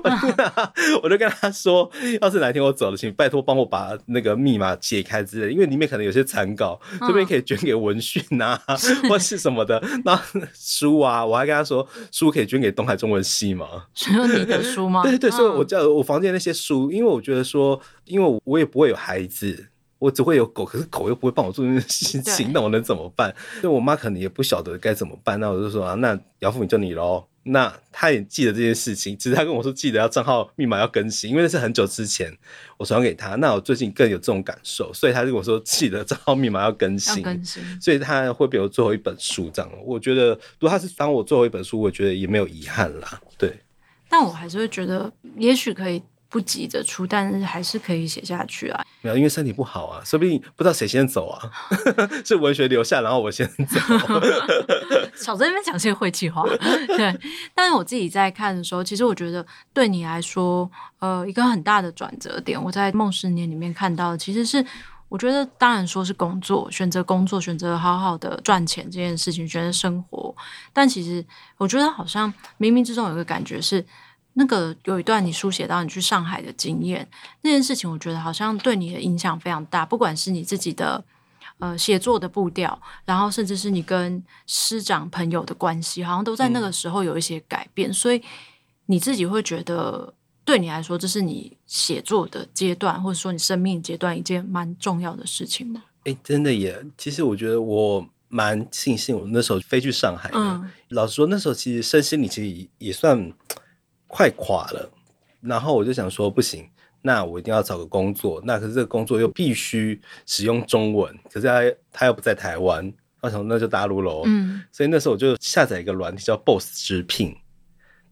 [0.04, 1.90] 啊、我就跟他说，
[2.22, 9.82] 要是哪天我走了，请拜托帮我把那个密码解开之类的，因为里面可能有些残稿，这边、啊、可以捐给文讯啊，是或是什么的。
[10.04, 10.22] 那
[10.54, 13.68] 书啊，我还跟他说，书可以捐给东海中文系吗？
[13.94, 15.02] 只有你的书吗？
[15.10, 19.26] 对对，所以我叫我房间那些书，因为我觉得说，因为我也不会有孩。
[19.28, 19.68] 子，
[20.00, 23.36] 我只会有狗，可是狗又不会帮我做这件事 情，那我能怎么办？
[23.60, 25.40] 所以我妈可能也不晓得该怎么办。
[25.40, 27.26] 那我就说啊，那姚富闵就你喽。
[27.48, 32.36] 那他也记得这件事情，只是他跟我说记得要账号密码要更新，因为那是很久之前
[32.78, 33.36] 我传给他。
[33.36, 37.64] 那我最近更有这种感受，所以他跟我说记得账号密码要更新，更新。
[37.82, 39.72] 所以他会给我最后一本书这样。
[39.84, 43.22] 我觉得如果他是当我最后一本书，我觉得也没有遗憾啦。
[43.38, 43.60] 对，
[44.10, 46.02] 但我还是会觉得，也许可以。
[46.30, 48.84] 不急着出，但是还是可以写下去啊。
[49.02, 51.52] 没有，因为身体不好啊，说不定不知道谁先走啊。
[52.26, 53.80] 是文学留下，然后我先走。
[55.16, 56.44] 少在那边讲些晦气话。
[56.98, 57.18] 对，
[57.54, 64.66] 但是我自己在看的时候，其实我觉得对你来说，呃，一个很大的转折点，我在《梦十年》里面看到的，其实是
[65.08, 70.36] 我觉得，当然说是工作，选择工作，选择好好的赚钱这件事情，选择生活。
[70.74, 71.24] 但其实
[71.58, 73.86] 我觉得，好像冥冥之中有一个感觉是。
[74.38, 77.08] 那个有一段你书写到你去上海的经验，
[77.42, 81.02] 那件事情我觉得好像对你的影响非常大，不管是你自己的
[81.58, 88.22] 呃写作的步调，然后甚至是你跟师长朋友的关系，好像都在那个时候有一些改变，嗯、所以
[88.88, 95.82] 你自己会觉得对你来说，这是你写作的阶段，或者说你生命阶段一件蛮重要的事情吗？
[96.04, 96.86] 哎，真的耶！
[96.98, 100.38] 其实我觉得我蛮庆幸我那时候飞去上海的。
[100.38, 103.32] 嗯、老实说，那时候其实身心里其实也算。
[104.08, 104.90] 快垮了，
[105.42, 106.70] 然后我就想说不行，
[107.02, 108.42] 那我一定要找个工作。
[108.46, 112.92] 那可是这个工作又必须使用中文，可是他他又不在台湾，
[113.22, 114.24] 我想说那就大陆喽。
[114.26, 117.36] 嗯，所以那时候我就下载一个软体叫 Boss 直聘，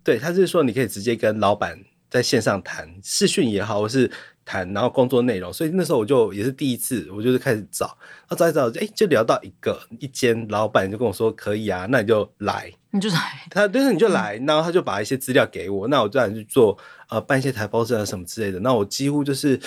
[0.03, 1.79] 对，他就是说你可以直接跟老板
[2.09, 4.11] 在线上谈视讯也好，或是。
[4.45, 16.77] 谈，然后工作内容，所以那时候我就也是第一次，我就是开始找，然后找一找，哎，就聊到一个一间老板就跟我说可以啊，那你就来，你就来，他就是你就来，嗯、然后他就把一些资料给我，那我就然去做
[17.09, 19.59] 呃办一些台胞证啊什么之类的，那我几乎就是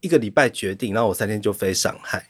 [0.00, 2.26] 一个礼拜决定，然后我三天就飞上海，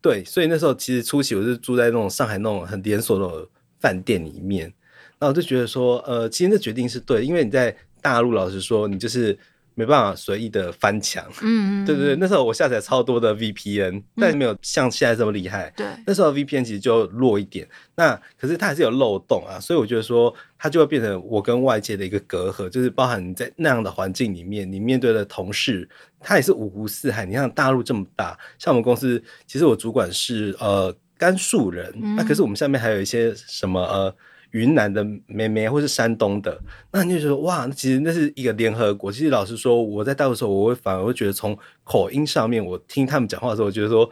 [0.00, 3.48] 对，所以那时候其实初期我是住在那种上海那种很连锁的
[3.78, 4.72] 饭店里面，
[5.18, 9.38] 那我就觉得说，呃，其实那决定是对，因为你在大陆，老实说，你就是。
[9.74, 11.24] 没办法随意的翻墙。
[11.42, 15.72] 嗯，对对对，那时候我下载超多的 VPN，但是没有像现在这么厉害。
[15.76, 25.88] 对，那时候 VPN 其实就弱一点，那可是它还是有漏洞啊，所以我觉得说它就会变成我跟外界的一个隔阂，就是包含你在那样的环境里面，你面对的同事，
[26.20, 27.24] 他也是五湖四海。
[27.24, 34.14] 你看大陆这么大，像我们公司，其实我主管是呃甘肃人，那、嗯啊、可是我们下面还有一些什么呃。
[34.54, 39.12] 云南的妹妹，或是山东的，那你就说哇，其实那是一个联合国。
[39.12, 44.10] 其实老实说，我在大陆的时候，我会反而会觉得，从口音上面，我听他们讲话的时候，我觉得说。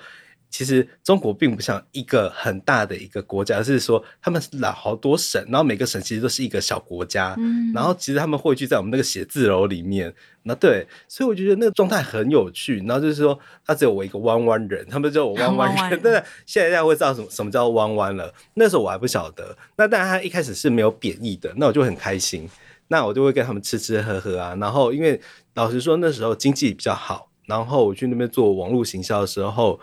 [0.53, 10.13] 其实中国并不像一个很大的一个国家，而是说他们是好多省，然后每个省其实都是一个小国家，嗯，然后其实他们汇聚在我们那个写字楼里面，
[10.43, 12.85] 那对，所以我觉得那个状态很有趣。
[12.87, 18.31] 然后就是说，他只有我一个弯弯人，他们叫我弯弯人， 但是现在大家会知道什么什么叫弯弯了。
[18.53, 22.47] 那时候我还不晓得，那当然他一开始是没有贬义的，那我就很开心，
[22.89, 24.55] 那我就会跟他们吃吃喝喝啊。
[24.61, 25.19] 然后因为
[25.55, 29.81] 老实说那时候经济比较好，然后我去那边做网络行销的时候。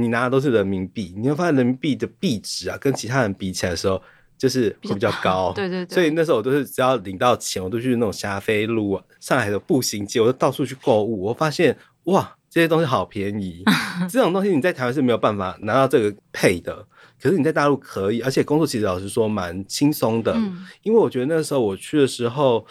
[0.00, 4.02] 你拿的都是人民币，你会发现人民币的币值啊，跟其他人比起来的时候，
[4.36, 5.52] 就是会比较高。
[5.54, 5.94] 对对对。
[5.94, 11.22] 所以那时候我都是只要领到钱，我都去那种霞飞路啊，上海的步行街，我就到处去购物。
[11.22, 13.62] 我发现哇，这些东西好便宜，
[14.10, 16.84] 这种东西你在台湾是没有办法拿到这个配的，
[17.22, 22.66] 可是你在大陆可以，而且工作其实老实说蛮轻松的，嗯，因为我觉得那时候我去的时候。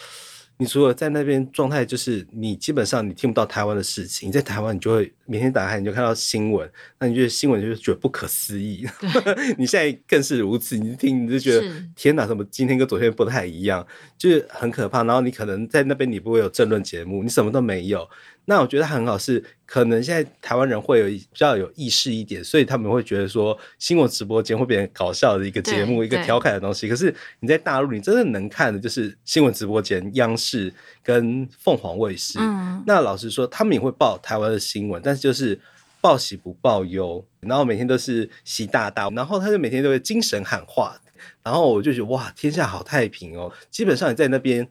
[0.58, 4.30] 你除了在那边状态，就是你基本上你听不到台湾的事情。
[4.30, 8.88] 你在台湾，你就会每天打开你就看到新闻，那你觉得新闻就是觉得不可思议。
[9.58, 13.86] 你现在更是如此，你听你就觉得天哪，怎么今天跟昨天不太一样，
[14.18, 15.04] 就是很可怕。
[15.04, 18.08] 然后你可能在那边你不会有政论节目，你什么都没有。
[18.46, 26.90] 那我觉得很好，是可能现在台湾人会有比较有意识一点，所以他们会觉得说新闻直播间会变成搞笑的一个节目，一个调侃的东西。
[26.90, 32.38] 可是你在大陆，你真的能看的就是新闻直播间，央视跟凤凰卫视。
[32.40, 32.84] 嗯。
[32.86, 35.58] 那老实说，他们也会报台湾的新闻，但是就是
[36.02, 41.00] 报喜不报忧，然后每天都是习大大，然后他就每天都会精神喊话，
[41.42, 43.50] 然后我就觉得哇，天下好太平哦。
[43.72, 44.68] 基本上你在那边，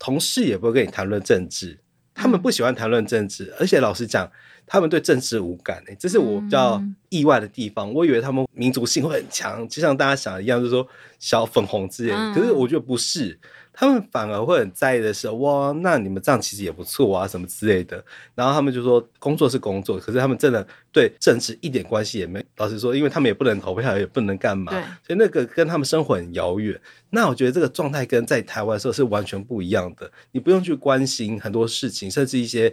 [0.00, 1.78] 同事也不会跟你谈论政治。
[2.14, 4.30] 他们不喜欢谈论政治，而且老实讲，
[4.66, 7.92] 他们对政治无感，欸，这是我比较意外的地方。
[7.92, 10.86] 我以为他们民族性会很强，就像大家想的一样，就是说
[11.18, 12.12] 小粉红之类。
[12.32, 13.38] 可是我觉得不是。
[13.76, 18.02] 他们反而会很在意的是，哇，那你们这样其实也不错啊，什么之类的。
[18.36, 22.42] 然后他们就说，工作是工作，可是他们真的对政治一点关系也没。
[22.58, 24.70] 老实说，因为他们也不能投票，也不能干嘛，
[25.04, 26.80] 所以那个跟他们生活很遥远。
[27.10, 30.08] 那我觉得这个状态跟在台湾的时候是完全不一样的。
[30.30, 32.72] 你不用去关心很多事情，甚至一些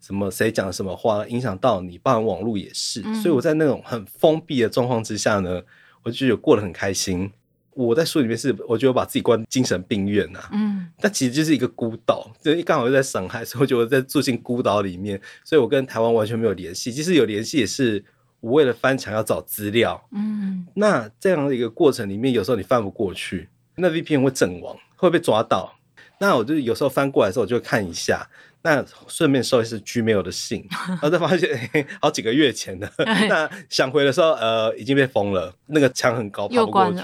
[0.00, 3.00] 什么谁讲什么话影响到你，包含网络也是。
[3.22, 5.62] 所以我在那种很封闭的状况之下呢，
[6.02, 7.30] 我就觉得过得很开心。
[7.74, 16.92] 我在书里面是，我觉得我把自己关精神病院呐、啊，嗯，但其实就是一个孤岛，就刚好又在上海， 所以我觉得我在住进孤岛里面，所以我跟台湾完全没有联系。
[16.92, 18.04] 即使有联系，也是
[18.40, 25.74] 我为了翻墙要找资料，嗯，那这样的一个过程里面，有时候你翻不过去，那 VPN 会阵亡，会被抓到。
[26.18, 28.28] 那我就有时候翻过来的时候，我就看一下，
[28.62, 32.88] 那顺便收一次 Gmail 的信， 然后再发现、欸、 好几个月前的，
[33.28, 37.00] 那想回的时候，呃，已经被封了，那个墙很高，爬不过去。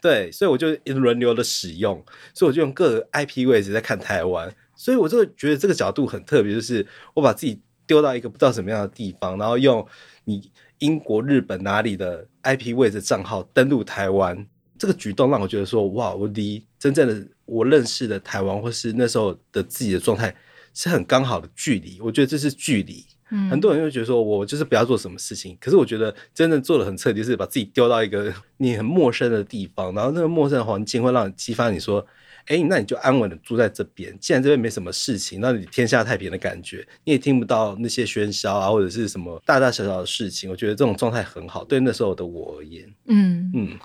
[0.00, 2.02] 对，所以我就轮流的使用，
[2.34, 9.86] 所以我就用各个 IP 位置在看台湾，所以我就觉得这个角度很特别，就是我把自己丢到一个不知道什么样的地方，然后用
[10.24, 14.46] 你英国、日本哪里的 IP 位置账号登录台湾，
[14.78, 20.34] 这个举动让我觉得说，哇，我离真正的我认识的台湾，或是那时候的自己的状态
[20.72, 23.04] 是很刚好的距离，我觉得这是距离。
[23.48, 25.56] 很多人就觉得说，我就是不要做什么事情。
[25.60, 32.04] 可是我觉得真正做的很彻底，是把自己丢到一个 你很陌生的地方，然后那个陌生的环境会让你激发你说，
[32.46, 34.16] 哎，那你就安稳的住在这边。
[34.18, 40.50] 既然这边没什么事情，那你天下太平的感觉，你也听不到那些喧嚣啊，或者是什么大大小小的事情。
[40.50, 42.92] 我觉得这种状态很好，对那时候的我而言。
[43.06, 43.78] 嗯嗯，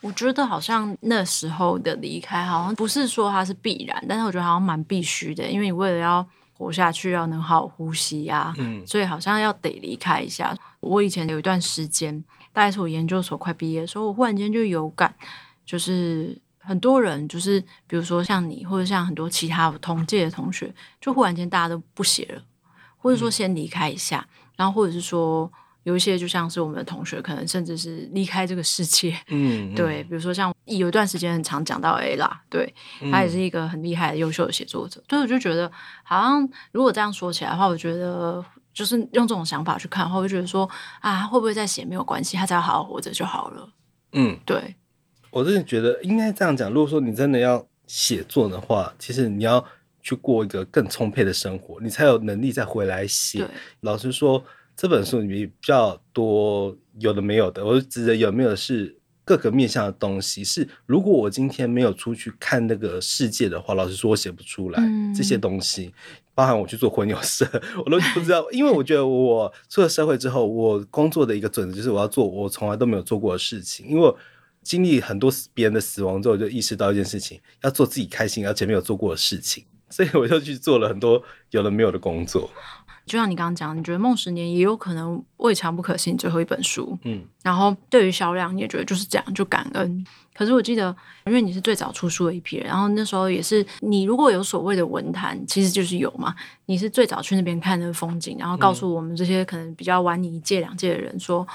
[0.00, 6.26] 我觉得好像那时候的离开，好像不是说它是必然，但是我觉得好像蛮必须的，因为你为了要。
[6.64, 10.56] 活下去要能好好呼吸呀、啊，嗯，所以好像要得离开一下。
[10.80, 15.14] 我以前有一段时间，大概是我研究所快毕业的时候，我忽然间就有感，
[15.66, 22.42] 就是很多人，就是比如说像你，或者像很多其他同届的同学，就忽然间大家都不写了，
[22.96, 25.52] 或者说先离开一下，嗯、然后或者是说。
[25.84, 29.16] 有一些就像是我们的同学，可能甚至是离开这个世界。
[29.28, 32.74] 嗯，嗯， 对，比如说像有一段时间很常讲到 A 啦，对，
[33.12, 35.02] 他也是一个很厉害的优秀的写作者。
[35.08, 35.70] 所以我就觉得，
[36.02, 40.68] 好像如果这样说起来的话，我觉得就是用这种想法去看的话，我就觉得说
[41.00, 43.68] 啊，会不会再写没有关系，他只要好好活着就好了。
[44.12, 44.74] 嗯，对，
[45.30, 46.70] 我真的觉得应该这样讲。
[46.72, 49.62] 如果说你真的要写作的话，其实你要
[50.00, 53.46] 去过一个更充沛的生活，你才有能力再回来写。
[53.80, 54.42] 老实说，
[54.76, 60.42] 这本书里面比较多有的没有的，我指的有没有是各个面向的东西。
[60.44, 64.82] 是如果我今天没有出去看那个世界的话，老实说，我写不出来
[65.16, 65.86] 这些东西。
[65.86, 65.92] 嗯、
[66.34, 67.46] 包含我去做婚友社，
[67.84, 74.14] 我都不知道，因为我觉得我出了社会之后，我工作的一个准则就是我要做我从来都没有做过的事情，因为。
[74.64, 79.62] 经历很多别人的死亡之后，就意识到一件事情：要做自己开心而且没有做过的事情。
[79.90, 82.50] 所以我就去做了很多有的没有的工作。
[83.06, 86.98] 就像你刚刚讲，你觉得《梦十年》也有可能未尝不可是你最后一本书。
[87.04, 90.06] 嗯，然后对于销量，你也觉得就是这样，就感恩。
[90.34, 90.94] 可是我记得，
[91.26, 96.34] 因为你是最早出书的一批人，然后那时候也是你如果有所谓的文坛，其实就是有嘛。
[96.66, 101.46] 你是最早去那边看那个风景，然后告诉我们这些可能比较晚你一届两届的人说：“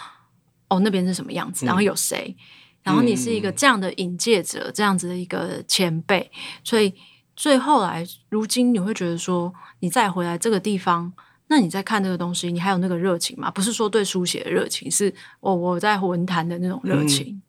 [0.69, 2.35] 嗯、哦，那边是什么样子，然后有谁。”
[2.81, 6.31] 然后你是一个这样的引介者，嗯、这样子的一个前辈，
[6.63, 6.93] 所以
[7.35, 11.11] 最后来，如今你会觉得说，你再回来这个地方，
[11.49, 13.49] 那你在看这个东西，你还有那个热情吗？
[13.49, 17.41] 不是说对书写的热情，是我我在文坛的那种热情。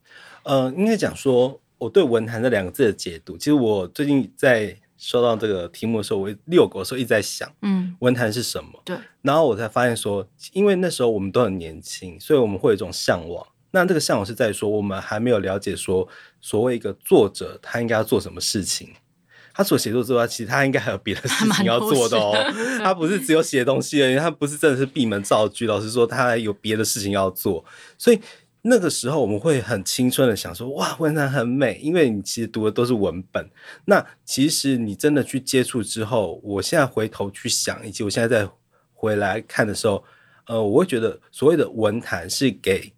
[0.42, 8.80] 嗯、呃，应该讲说，我对文坛这两个字的解读，其实我最近在收到这个题目的时候，我遛狗的时候一直在想，嗯，文坛是什么？
[8.84, 13.46] 对，然后我才发现说，因为那时候我们都很年轻，所以我们会有一种向往。
[13.72, 16.08] 那这个向往是在说，我们还没有了解说，
[16.40, 18.88] 所谓一个作者他应该要做什么事情。
[19.61, 22.33] 他除了写作之外，其实他应该还有别的事情要做的哦。
[22.83, 25.66] 他不是只有写东西而已，他不是真的是闭门造句。
[25.66, 27.64] 老实说，他还有别的事情要做。
[27.99, 28.18] 所以
[28.62, 33.49] 那个时候，我们会很青春的想说：“哇，文坛很美。”因为你其实读的都是文本。
[33.85, 38.49] 那其实你真的去接触之后，我现在回头去想，以及我现在再
[38.92, 40.03] 回来看的时候，
[40.46, 42.92] 呃，我会觉得所谓的文坛是给。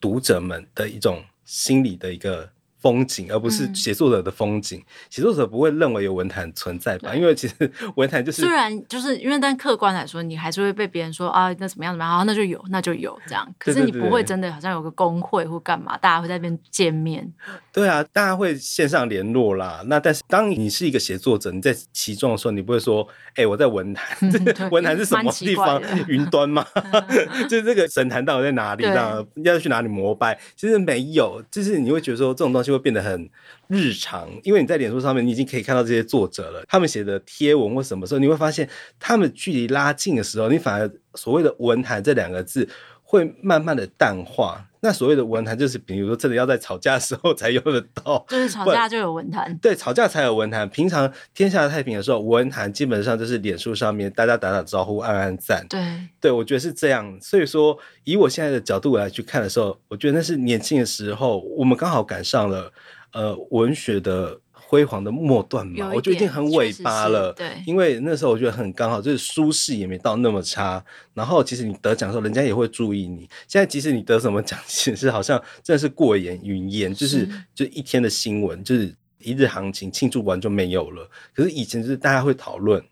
[0.00, 2.46] 读者们的一种心理的一个
[2.84, 4.78] 风景，而不是写作者的风景。
[5.08, 7.14] 写、嗯、作者不会认为有文坛存在吧？
[7.14, 7.54] 因为其实
[7.96, 13.54] 文坛就是，虽然就是因为，但客观来说，你还是会被别人说啊，那怎么样怎么样，好，那就有，那就有这样。
[13.58, 17.32] 可是你不会真的好像有个工会或干嘛，大家会在那边见面。
[17.72, 19.82] 对啊，大家会线上联络啦。
[19.86, 24.04] 那但是当你是一个写作者，你在其中的时候，你不会说，哎、欸，我在文坛。
[24.20, 25.80] 嗯、文坛是什么地方？
[26.06, 26.66] 云端吗？
[27.48, 28.84] 就是这个神坛到底在哪里？
[28.84, 30.38] 这样要去哪里膜拜？
[30.54, 32.73] 其实没有，就是你会觉得说这种东西。
[32.74, 33.30] 会变得很
[33.68, 36.64] 日常，因为你在脸书上面，你已经可以看到这些作者了。
[36.68, 42.68] 他们写的贴文或什么时候，你会发现他们距离拉近的时候，你反而所谓的文坛这两个字
[43.02, 44.66] 会慢慢的淡化。
[44.84, 50.68] 那所谓的文坛，就是比如说真的要在吵架的时候才用得到， 就是吵架就有文坛，对，吵架才有文坛。
[50.68, 55.64] 平常天下太平的时候，文坛基本上就是脸书上面大家打打招呼、按按赞。
[55.70, 55.80] 对，
[56.20, 57.18] 对我觉得是这样。
[57.18, 62.70] 所以说，以我现在的角度来去看的时候，我觉得那是年轻的时候，我们刚好赶上了
[63.14, 64.38] 呃文学的。
[64.74, 67.32] 辉煌的末段嘛，我觉得已经很尾巴了。
[67.34, 70.84] 对，因为那时候我觉得很刚好，就是舒适也没到那么差。
[71.12, 73.20] 然后其实你得奖的时候，人家也会注意你。
[73.46, 81.08] 现在即使你得什么奖，其实好像真的是过眼云烟， 就是就一天的新闻，就是一日行情，庆祝完就没有了。
[81.32, 82.84] 可是以前就是大家会讨论，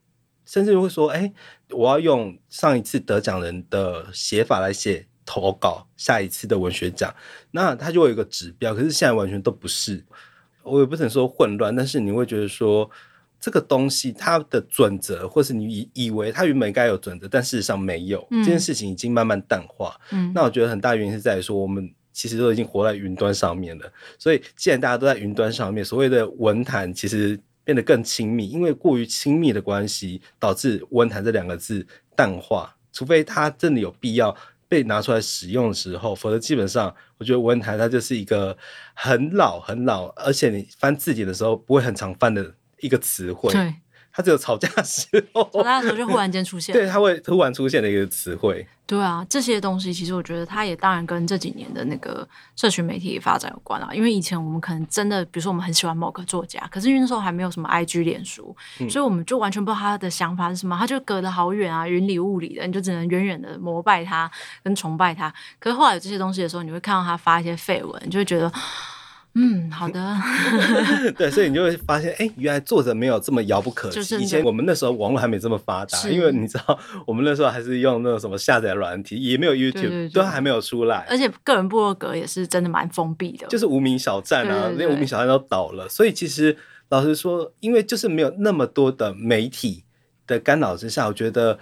[0.47, 1.33] 甚至会说：“哎，
[1.71, 7.13] 我要用上一次得奖人的写法来写投稿，下一次的文学奖。”
[7.51, 8.73] 那他就会有一个指标。
[8.73, 10.05] 可是现在完全都不是。
[10.63, 12.91] 我也不能说混乱，但是你会觉得说
[13.41, 19.99] 这个东西它的准则，或是你以以为它原本该有准则，但事实上没有，嗯、这件事情已经慢慢淡化。
[20.11, 23.93] 嗯，那我觉得很大原因是在于说，我们其实都已经活在云端上面了。
[24.19, 32.77] 所以既然大家都在云端上面，所谓的文坛其实变得更亲密，因为过于亲密的关系，导致文坛这两个字淡化。
[32.93, 34.37] 除非它真的有必要。
[34.73, 38.57] 被拿出来使用的时候，否则基本上，我觉得文台它就是一个
[38.95, 43.53] 很老很老，而且你翻字典的时候不会很常翻的一个词汇。
[43.53, 43.75] 对。
[44.13, 48.67] 他只有吵架的时候，吵架的时候就忽然间出现， 对，他会突然出现的一个词汇。
[48.85, 53.89] 对啊，这些东西其实我觉得它也当然跟这几年的那个社群媒体发展有关啊。
[53.95, 64.31] 因为以前我们可能真的，比如说我们很喜欢某个作家，可是因为那时候还没有什么 IG、脸书，嗯，所以我们就完全不知道他的想法是什么，他就隔得好远啊，云里雾里的，你就只能远远的膜拜他
[64.63, 65.33] 跟崇拜他。
[65.59, 68.53] 可是后来有这些东西的时候，你会看到他发一些绯闻，你就会觉得。
[69.35, 70.15] 嗯，好的。
[71.17, 73.97] 对，所以你就会发现，哎、欸，原来作者没有这么遥不可及。
[73.97, 81.07] 就是、以前我们那时候网络还没这么发达，因为你知道，我们那时候还是用那种什么下载软体，也没有 YouTube，都还没有出来。
[81.09, 85.89] 而且个人部落格也是真的蛮封闭的，就是无名小站啊，那无名小站都倒了。
[85.89, 86.55] 所以其实
[86.91, 89.85] 老实说，因为就是没有那么多的媒体
[90.27, 91.59] 的干扰之下，我觉得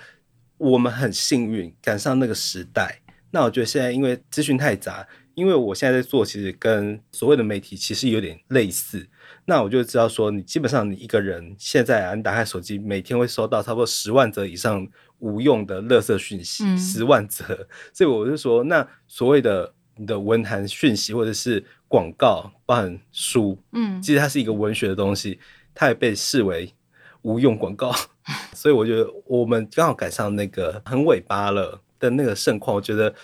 [0.58, 3.00] 我们很幸运赶上那个时代。
[3.30, 5.06] 那我觉得现在因为资讯太杂。
[5.40, 9.08] 因为我现在在做，其实跟所谓的媒体其实有点类似。
[9.46, 14.86] 那我就知道说，你基本上你一个人现在啊，你打开手机，每天会收到差不多十万则以上
[15.18, 17.66] 无用的垃圾讯息，嗯、十万则。
[17.94, 25.40] 所以我就说，那所谓的你的文坛讯息或者是广告，包含书，嗯，其实它是一个文学的东西，
[25.74, 26.74] 它也被视为
[27.22, 27.94] 无用广告。
[28.52, 33.14] 所以我觉得我们刚好赶上那个很尾巴了的那个盛况，我觉得。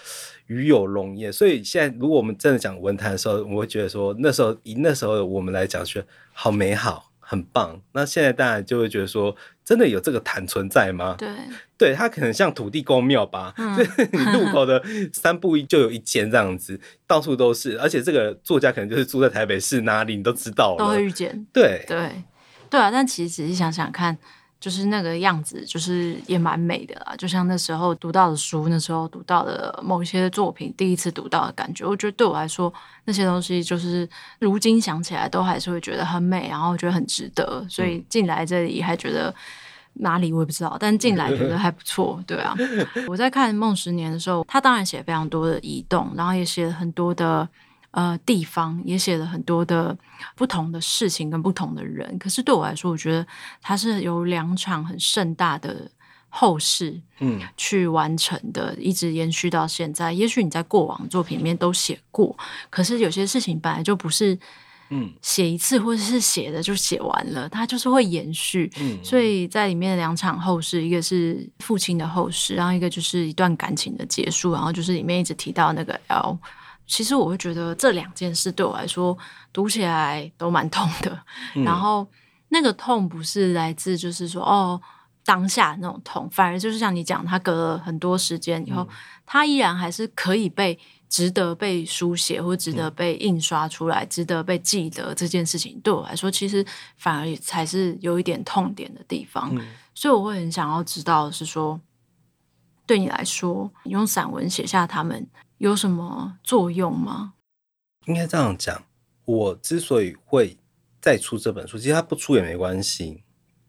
[0.47, 7.81] 与有荣焉，所以现在如果我们真的讲文坛的时候，我会觉得说那时候以那时候的我们来讲，觉得好美好，很棒。
[7.93, 9.35] 那现在当然就会觉得说，
[9.65, 11.17] 真的有这个坛存在吗？
[11.19, 11.29] 对，
[11.77, 13.77] 对，它可能像土地公庙吧，嗯、
[14.13, 14.83] 你路口的
[15.13, 21.47] 三步一就有一间这样子，到处都是，而且这个作家可能就是住在台北市哪里，你都知道了，都会遇见。
[21.53, 22.25] 对对
[22.71, 24.17] 对啊，但其实仔细想想看。
[24.59, 27.15] 就是那个样子，就是也蛮美的啦。
[27.17, 32.73] 就像那时候读到的书，那时候读到的某一些作品，第一次读到的感觉，我觉得对我来说，
[33.05, 37.65] 那些东西就是如今想起来都还是会觉得很美，然后觉得很值得。
[37.69, 39.33] 所以进来这里还觉得
[39.95, 42.23] 哪里我也不知道，但进来觉得还不错。
[42.27, 42.55] 对啊，
[43.07, 47.49] 我在看《梦十年》的时候，他当然写非常多的移动，然后也写了很多的。
[47.97, 49.97] 呃，地方也写了很多的
[50.35, 53.27] 不同的事情跟不同的人，可是对我来说，我觉得
[53.63, 55.91] 它是有两场很盛大的
[56.29, 60.13] 后事，嗯，去完成的，嗯、一直延续到现在。
[60.13, 62.37] 也许你在过往作品里面都写过，
[62.69, 64.39] 可是有些事情本来就不是，
[64.91, 68.71] 嗯，写一次或者是写的就写完了，它就是会延续。
[68.79, 76.37] 嗯，所以在里面的两场后事，一个是父亲的后事，然后一个就是一段感情的结束，然后就是里面一直提到那个 L。
[76.87, 79.17] 其实我会觉得这两件事对我来说
[79.53, 81.21] 读起来都蛮痛的，
[81.55, 82.07] 嗯、然后
[82.49, 84.81] 那个痛不是来自就是说哦
[85.25, 88.89] 当下那种痛，反而就是像你讲，他隔了很多时间以后，
[89.27, 90.79] 他、嗯、依然还是可以被
[91.09, 96.65] 值得被书写或值得被印刷出来，嗯、值得被记得这件事情，对我来说其实
[96.97, 99.51] 反而才是有一点痛点的地方。
[99.53, 101.81] 嗯、所以我会很想要知道的是说，
[102.87, 105.27] 对你来说，你用散文写下他们。
[105.59, 107.35] 有什么作用吗？
[108.07, 108.85] 应该这样讲，
[109.25, 110.59] 我之所以会
[111.01, 113.23] 再出这本书，其实它不出也没关系。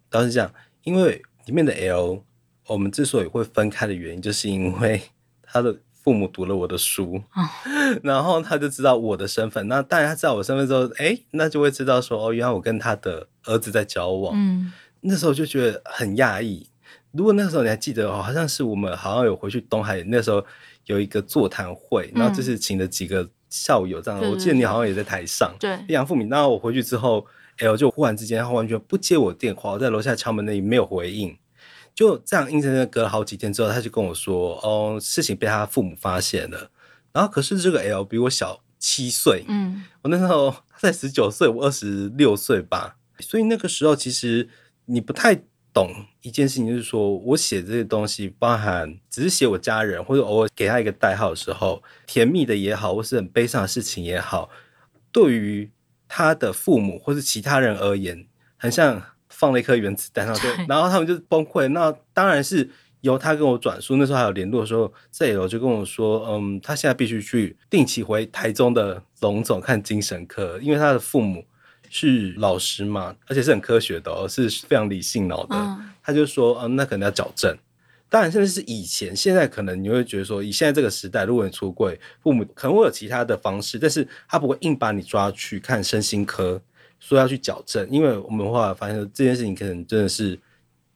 [0.09, 2.23] 倒是这样，因为里面的 L，
[2.67, 5.01] 我们之所以会分开的原因，就是因为
[5.41, 7.23] 他的父母读了我的书，
[7.65, 9.67] 嗯、 然后他就知道我的身份。
[9.67, 14.33] 那当然他知道我身份之后，哎，那就会知道说，哦，原来我跟他的儿子在交往。
[14.35, 14.71] 嗯，
[15.01, 16.69] 那时候就觉得很讶异。
[17.11, 20.45] 如果那时候你还记得，哦，好像是我们好像有回去东海那时候。
[20.88, 24.19] 有一个座谈会，然后就是请了几个校友这样。
[24.21, 25.55] 嗯、我记得你好像也在台上。
[25.59, 26.27] 对，杨富敏。
[26.27, 27.25] 然后我回去之后
[27.59, 31.38] ，L 就忽然之间他完全不接我电话，我在楼下敲门那里没有回应。
[31.93, 36.71] 就这样硬生生隔了好几天之后，他就跟我说：“哦，事情被他父母发现了。”
[37.13, 42.97] 然后可是这个 L 比我小七岁，嗯，我那时候他才十九岁，我二十六岁吧。
[43.19, 44.49] 所以那个时候其实
[44.85, 45.43] 你不太。
[45.73, 45.93] 懂
[46.28, 54.49] 一件事情，就是说我写这些东西，包含只是写我家人，或者偶尔给他一个代号的时候，甜蜜的也好，或是很悲伤的事情也好，
[55.13, 55.71] 对于
[56.09, 61.69] 他的父母或是其他人而言，很像放了一颗原子弹上去，对，然后他们就崩溃。
[61.69, 62.69] 那当然是
[62.99, 71.45] 由他跟我转述，那时候还有联络的时候，这里我就跟我说，嗯，他现在必须去定期回台中的龙总看精神科，因为他的父母。
[71.89, 75.55] 是老师嘛，而且是很科学的哦，是非常理性脑的。
[75.55, 77.57] 嗯、他就说，嗯，那可能要矫正。
[78.09, 86.61] 当然，现在是以前，现在可能你会觉得说，以现在这个时代，如果你出柜，父母可能会有其他的方式，但是他不会硬把你抓去看身心科，
[86.99, 90.39] 说要去矫正，因为我们后来发现这件事情可能真的是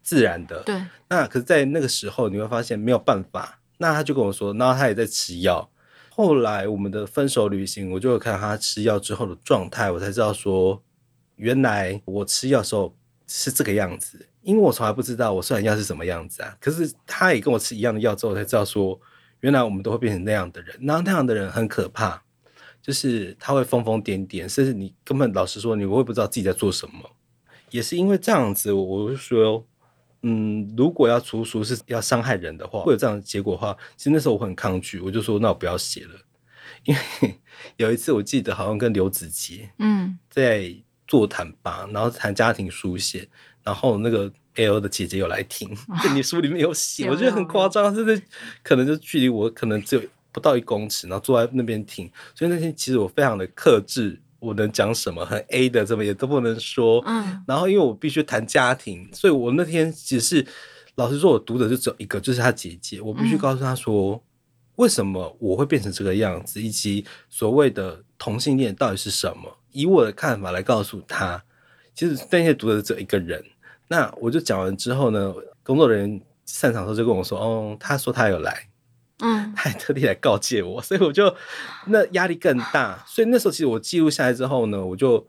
[0.01, 0.63] 自然的。
[0.63, 0.81] 对。
[1.09, 3.59] 那可是，在那个时候，你会发现没有办法。
[3.79, 5.69] 那他就跟我说，然后他也在吃药。
[6.13, 10.83] 后来我们的分手旅行，我就有看他吃药之后的状态，我才知道说，
[11.37, 12.93] 原来我吃药时候
[13.27, 16.53] 是这个样子，因为我从来不知道我吃完药是什么样子啊。
[16.59, 18.99] 可是他也跟我吃一样的药之后，才知道说，
[19.39, 20.77] 原来我们都会变成那样的人。
[20.81, 22.21] 然后那样的人很可怕，
[22.81, 27.09] 就是他会疯疯癫癫，甚至你根本老实说，你会不知道自己在做什么。
[27.69, 29.65] 也是因为这样子，我就说。
[30.23, 36.11] 嗯，如果要出书是要伤害人的话，会有这样的结果的话，其实那时候我很抗拒，我就说那我不要写了。
[36.83, 37.35] 因为
[37.77, 40.73] 有一次我记得好像跟刘子杰 嗯在
[41.07, 43.27] 座谈吧，然后谈家庭书写，
[43.63, 48.21] 然后那个 L 的姐姐有来听，在 你书里面有写，我觉得很夸张，真的
[48.63, 50.01] 可能就距离我可能只有
[50.31, 54.21] 不到一公尺，然后坐在那边听，所以那天其实我非常的克制。
[54.41, 57.01] 我能讲什么很 A 的，怎么也都不能说。
[57.05, 60.45] 嗯，然后因为我必须谈家庭，所以我那天只是
[60.95, 62.99] 老实说，我读者就只有一个，就是他姐姐。
[62.99, 64.21] 我必须告诉他说，嗯、
[64.77, 69.57] 为什么我会变成这个样子，以及所谓的同性恋到底是什么？
[69.71, 71.43] 以我的看法来告诉他，
[71.93, 73.43] 其实那些读者只有一个人。
[73.87, 75.33] 那我就讲完之后呢，
[75.63, 78.67] 工作人员散场的时候就跟我说：“哦，他说他有来，
[79.21, 81.33] 嗯，他还特地来告诫我，所以我就
[81.87, 83.03] 那压力更大。
[83.07, 85.25] 所以那时候其实我记录下来之后呢，我就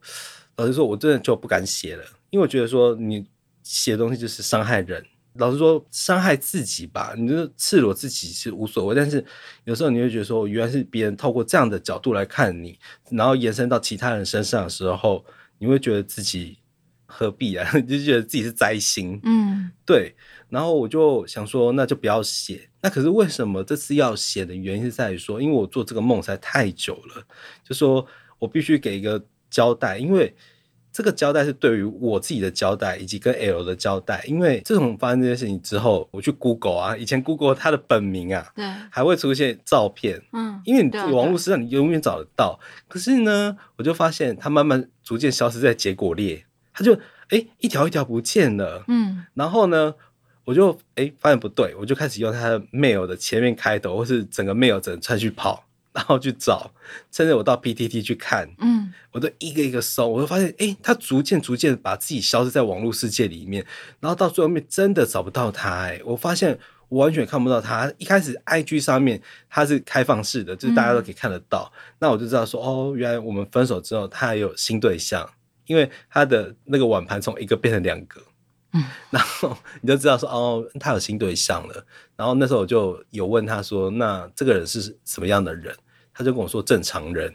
[0.56, 3.26] 老实说，我真的就不敢写了，因为我觉得说你
[3.62, 5.04] 写的东西就是伤害人。”
[5.36, 8.94] 老实说，伤害自己吧，你就赤裸自己是无所谓。
[8.94, 9.24] 但是
[9.64, 12.78] 有时候你会觉得说，原来是别人透过这样的角度来看你，
[13.10, 15.24] 然后延伸到其他人身上的时候，
[15.56, 16.58] 你会觉得自己
[17.12, 17.70] 何必啊？
[17.74, 19.20] 你 就觉得自己是灾星。
[19.24, 20.14] 嗯，对。
[20.48, 22.68] 然后我就想说，那就不要写。
[22.80, 27.22] 那可是为什么这次要写的原因是在于说，因为我做这个梦实在太久了，
[27.62, 28.06] 就说
[28.38, 30.34] 我必须给一个交代，因为。
[30.94, 34.22] 这个交代是对于我自己的交代，以及跟 L 的交代。
[34.28, 42.60] 因为自从发生这件事情之后，我去 Google 啊，以前 Google 他的本名啊，对，还会出现照片，嗯，因为你网络上你永远找得到。
[42.88, 46.98] 可是呢，我就发现他慢慢逐渐消失在结果列，他就
[47.28, 49.94] 哎一条一条不见了，嗯，然后呢，
[50.44, 55.64] 我就哎发现不对，我就开始用他的 mail 的前面开头，或是整个 mail 整串去跑。
[55.94, 56.72] 然后去找，
[57.10, 63.62] 甚至我到 PTT 去看，嗯，我都一个一个搜，我就发现，哎，他逐渐逐渐把自己消失在网络世界里面，
[64.00, 66.58] 然后到最后面真的找不到他，哎，我发现
[66.88, 67.92] 我完全看不到他。
[67.98, 69.20] 一开始 IG 上面
[69.50, 75.28] 他是开放式的，就是大家都可以看得到，嗯、那我就知道说，哦，原来我们分手之后他还有新对象，
[75.72, 78.20] 因为他的那个碗盘从一个变成两个，
[78.74, 81.86] 嗯， 然后你就知道说，哦，他有新对象了。
[82.14, 85.74] 然后那时候我就有问他说：“那这个人是什么样的人？”
[86.12, 87.34] 他就跟我说：“正常人。”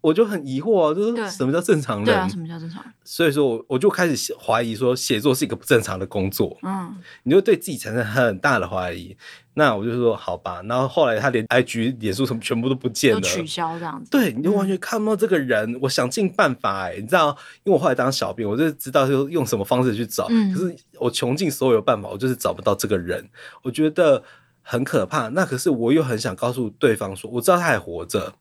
[0.00, 2.04] 我就很疑惑啊，就是什么叫正常人？
[2.04, 2.92] 对啊，什么叫正常人？
[3.02, 6.56] 所以说，我我就开始怀疑说，写作是一个不正常的工作。
[6.62, 6.94] 嗯，
[7.24, 9.16] 你就对自己产生很大的怀疑。
[9.54, 10.62] 那我就说好吧。
[10.64, 14.10] 然后后来他连 IG、脸书什么全部都不见了，取消这样子。
[14.10, 15.72] 对，你就完全看不到这个人。
[15.72, 20.26] 嗯、我想尽办法哎、欸，你知道，因为我后来当小编，我就知道就用什么方式去找。
[20.30, 23.28] 嗯、可是我穷尽所有办法，我就是找不到这个人。
[23.62, 24.22] 我觉得
[24.62, 25.28] 很可怕。
[25.28, 28.32] 那可是我又很想告诉对方说，我知道他还活着。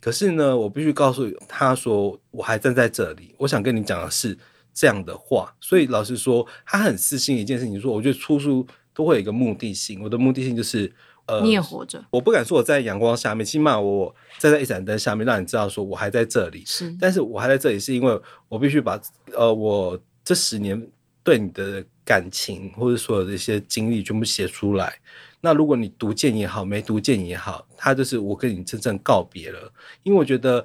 [0.00, 3.34] 可是呢，我必须告诉他说，我还站在这里。
[3.36, 4.36] 我想跟你讲的是
[4.72, 5.54] 这样的话。
[5.60, 10.02] 所以老实说，他很私心一件事情，说我觉得出书都会有一个目的性。
[10.02, 10.90] 我的目的性就是，
[11.26, 12.02] 呃，你也活着。
[12.10, 16.64] 我不敢说我在阳光下面，起码我站在一盏灯下面，让你知道说我还在这里。
[16.64, 18.98] 是，但是我还在这里，是因为我必须把
[19.34, 20.82] 呃，我这十年
[21.22, 24.98] 对你的感情或者所有的一些经历全部写出来。
[25.42, 29.72] 那如果你读见也好，没读见也好，他就是我跟你真正告别了。
[30.02, 30.62] 因为我觉得，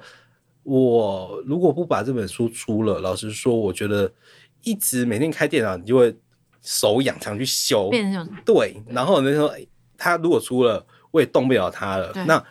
[0.64, 4.12] 我如果不把这本书出了，老实说，我觉得
[4.64, 6.14] 一直每天开电脑，你就会
[6.60, 7.88] 手痒，想去修。
[7.88, 9.50] 变成对，然后那时候
[9.96, 12.12] 他如果出了，我也动不了他了。
[12.26, 12.44] 那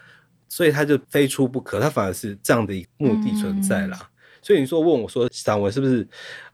[0.49, 3.99] 所以他就非出不可，他反而是这样的一个目的存在啦。
[4.01, 4.09] 嗯、
[4.41, 6.07] 所以你说问我说，散文是不是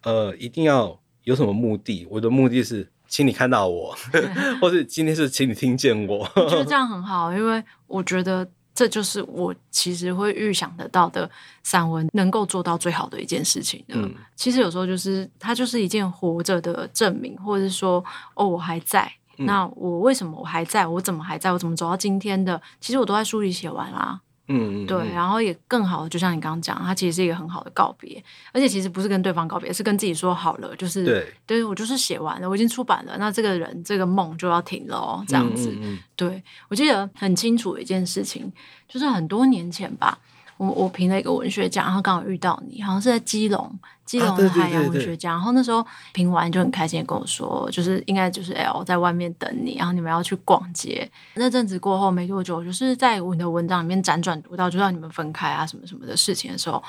[0.04, 2.06] 呃一定要有什么目的？
[2.10, 2.92] 我的目的是。
[3.12, 3.94] 请你看到我，
[4.62, 6.20] 或是今天是请你听见我。
[6.38, 11.30] 我觉得这样很好，因为我觉得这就是我其实会预想得到的
[11.62, 13.84] 散文能够做到最好的一件事情。
[13.90, 18.02] 嗯，其实有时候就是它就是一件活着的证明，或者是说
[18.34, 19.12] 哦，我还在。
[19.38, 20.88] 嗯、那我为什么我还在？
[20.88, 21.52] 我怎么还在？
[21.52, 22.62] 我怎么走到今天的？
[22.80, 24.22] 其实我都在书里写完啦。
[24.48, 28.22] 嗯，对，然后也更好的，就像你刚刚讲，它其实是一个很好的告别，
[28.52, 35.74] 而且其实不是跟对方告别，是跟自己说好了，就是对，对我就是写完了，我已经出版了，那这个人这个梦就要停了哦，这样子。
[36.16, 38.52] 对，我记得很清楚的一件事情，
[38.90, 40.18] 就是很多年前吧。
[40.58, 43.80] 我我评了一个文学奖，然后刚好遇到你，好像是在基隆，
[44.12, 45.32] 基隆的海洋文学奖。
[45.32, 51.10] 然后那时候评完就很开心的跟我说，就是应该就是 L 在外面等你，然后你们要去逛街。
[51.36, 56.84] 那阵子过后没多久，就是在我的文章里面辗转读到，就让你们分开啊什么什么的事情的时候，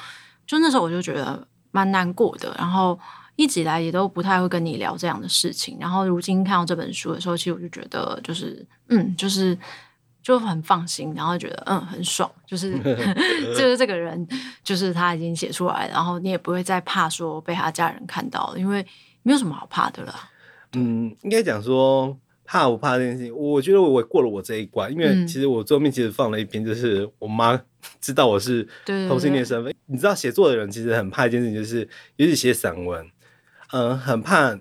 [0.44, 2.52] 就那时候我就觉得蛮难过的。
[2.58, 2.98] 然后
[3.36, 5.76] 一直以来也都不太会跟你聊这样的事情。
[5.78, 9.56] 然后如今看到这本书的时候，其实我就觉得就是嗯，就是。
[10.22, 12.72] 就很放心，然后觉得嗯很爽，就是
[13.54, 14.26] 就是这个人，
[14.62, 18.86] 就是他已经写出来，然后你也不会再怕说被他家人看到了，因为
[19.22, 20.14] 没有什么好怕的了。
[20.74, 27.60] 嗯，应该讲说怕不怕这件事情，我觉得我过了我这一关，因为其实我桌面其实放了一篇，就是我妈
[28.00, 28.66] 知道我是
[29.08, 29.74] 同性恋身份。
[29.86, 33.06] 你知道写作的人其实很怕一件事情，就是尤其写散文，
[33.72, 34.58] 嗯，很怕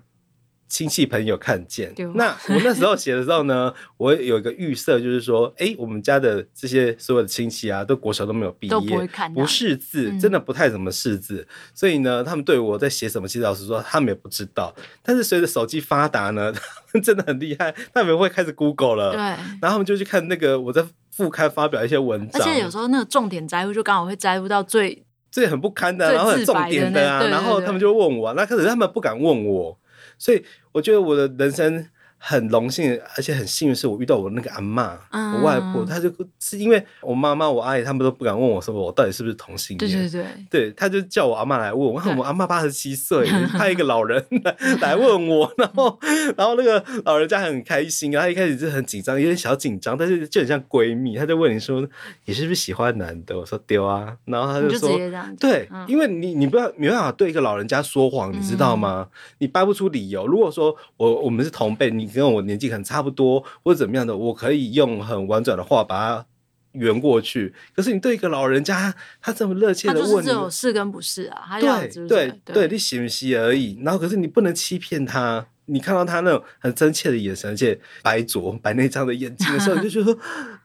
[0.71, 1.93] 亲戚朋友看见。
[2.15, 11.45] 那我那时候写的时候呢， 我有一个预设，就是说，哎，我们家的这些所有的亲戚啊，都国小都没有毕业，都不会看，不识字，嗯、真的不太怎么识字。
[11.75, 14.73] 所以呢，他们对我在写什么，其实老实说，他们也不知道。
[15.03, 16.61] 但是随着手机发达呢，他
[16.95, 25.05] 们真的很厉害，他们会开始 Google 了，对，然后他们就去看那个我在副刊发表一些文章，而且有时候那个重点摘录就刚好会摘录到最。
[25.29, 29.79] 这很不堪的，然后很重点的啊，对对对，然后他们就问我，那可是他们不敢问我，
[30.21, 31.89] 所以我觉得我的人生。
[32.23, 43.25] 很荣幸，而且很幸运，是我遇到我那个阿嬷，嗯、我外婆，她就是因为我妈妈、我阿姨他们都不敢问我说我到底是不是同性恋，对对对，对，他就叫我阿嬷来问我，看我阿嬷八十七岁，
[43.57, 45.97] 派一个老人来来问我， 然后
[46.37, 51.81] 然后那个老人家很开心，然后一开始就很紧张，有点小紧张，但是就很像闺蜜，她就问你说
[52.25, 53.35] 你是不是喜欢男的？
[53.35, 54.99] 我说丢啊，然后她就说就
[55.39, 59.07] 对，嗯、因为你你不要没办法对一个老人家说谎，你知道吗？
[59.09, 60.27] 嗯、你掰不出理由。
[60.27, 62.10] 如果说我我们是同辈，你。
[62.13, 66.25] 跟我年纪可能差不多，或者怎么样的，我可以用很婉转的话把它
[66.73, 67.53] 圆过去。
[67.75, 73.79] 可是你对一个老人家，他这么热切的问你，他只有是跟不是啊，对对对，你喜不喜而已。
[73.83, 80.17] 然后可是你不能欺骗他，你看到他那种很真切的眼神，而且白灼白内障的眼睛的时候， 你就觉得说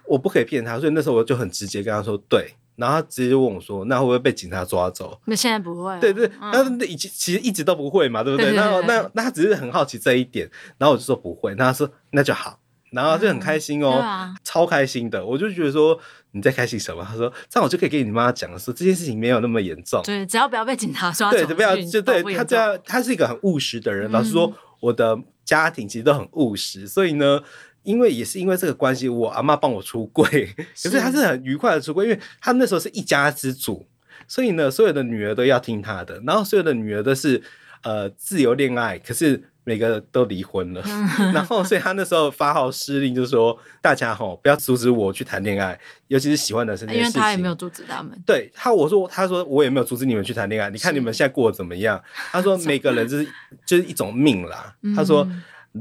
[0.06, 0.78] 我不可以骗他。
[0.78, 2.54] 所以那时候我就很直接跟他说对。
[2.76, 5.98] 然后他直接就问我说：“那会不会被警察抓走？”那现在不会。
[5.98, 8.52] 对对，那以前其实一直都不会嘛，对不对？
[8.52, 11.54] 那那那他只是很好奇这一点，然后我就说不会。
[11.54, 12.60] 那他说那就好，
[12.90, 15.24] 然后就很开心哦，超开心的。
[15.24, 15.98] 我就觉得说
[16.32, 17.02] 你在开心什么？
[17.02, 20.02] 他说这样我就可以跟你妈讲说这件事情没有那么严重。
[20.04, 24.10] 对，只要不要被警察抓走，对，不要就对他这样，他是一个很务实的人。
[24.12, 27.40] 老实说，我的家庭其实都很务实，所以呢。
[27.86, 30.26] 因为也是因为这个关系，我阿妈帮我出柜，
[30.82, 31.26] 可是她是。
[31.26, 33.84] 很愉快的出柜，因为他那时候是一家之主，
[34.28, 37.42] 所以呢，所有的女儿都要听她的，然后所有的女儿都是
[37.82, 40.80] 呃自由恋爱，可是每个都离婚了，
[41.34, 45.76] 然后所以他那时候发号施令，就是说大家吼不要阻止我去谈恋爱，
[46.06, 52.00] 尤其是喜欢的是那件事情，因为他也没有阻止他们，对他我说他说我也没有阻止你们去谈恋爱，你看你们现在过得怎么样？
[52.30, 53.26] 他说 每个人就是
[53.66, 55.26] 就是一种命啦，他说。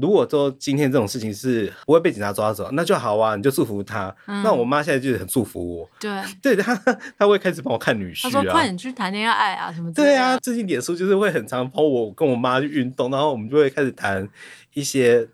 [0.00, 4.14] 如果说今天这种事情是不会被警察抓走，那就好啊，你就祝福他。
[4.26, 6.74] 嗯、那我妈现在就是很祝福我，对， 对他
[7.18, 9.94] 他会开始帮我看女婿啊，他说快点去谈恋爱啊什么的。
[9.94, 14.28] 对啊，最近脸书就是会很常帮我跟我妈去运动，然后我们就会开始谈
[14.74, 15.26] 一些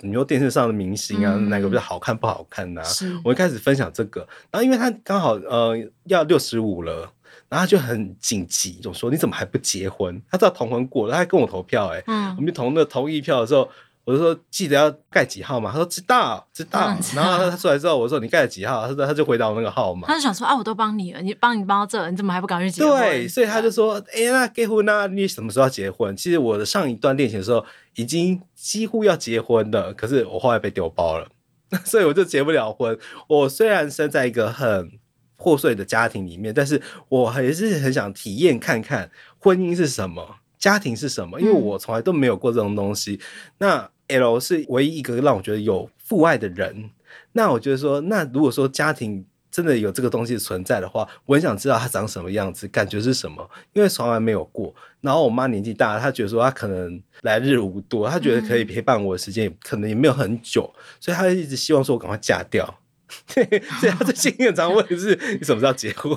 [0.00, 2.86] 你说电视上的明星啊，嗯、哪个比较好看不好看呐、啊？
[3.24, 4.20] 我一开始分享这个。
[4.50, 7.10] 然后因为他刚好呃要六十五了，
[7.48, 10.20] 然后他就很紧急，就说你怎么还不结婚？
[10.30, 13.68] 他知道同婚过了，他还跟我投票哎、欸，嗯，我们投那个同意票的时候。
[14.10, 16.96] 我就说记得要盖几号嘛，他说知道知道。
[17.14, 18.88] 然后他出来之后，我说你盖了几号？
[18.88, 20.08] 他说他就回答我那个号码。
[20.08, 22.98] 他就想说啊，我都帮你了，你帮你帮到这，你怎么还不赶快结婚？
[22.98, 26.16] 对，所以他就说，哎呀，那结婚啊，你什么时候要结婚？
[26.16, 31.28] 其实我的上一段恋情的时候已经几乎要结婚了，可是我后来被丢包了，
[31.86, 32.98] 所以我就结不了婚。
[33.28, 34.90] 我虽然生在一个很
[35.36, 40.36] 破碎的家庭里面，但是我还是很想体验看看婚姻是什么。
[40.58, 41.40] 家庭是什么？
[41.40, 43.14] 因为我从来都没有过这种东西。
[43.14, 43.20] 嗯、
[43.60, 46.90] 那 L 是唯一一个让我觉得有父爱的人。
[47.32, 53.48] 那我觉得说，那如果说家庭真的有这个东西存在的话，我很想知道他长什么样子，感觉是什么？
[53.72, 54.74] 因为从来没有过。
[55.00, 62.78] 然后我妈年纪大，她觉得说她可能来日无多，她觉得可以陪伴我的时间也可能也没有很久，所以她一直希望说我赶快嫁掉。
[63.34, 63.44] 对，
[63.80, 66.16] 所以他最近很常问的是你什么时候结婚？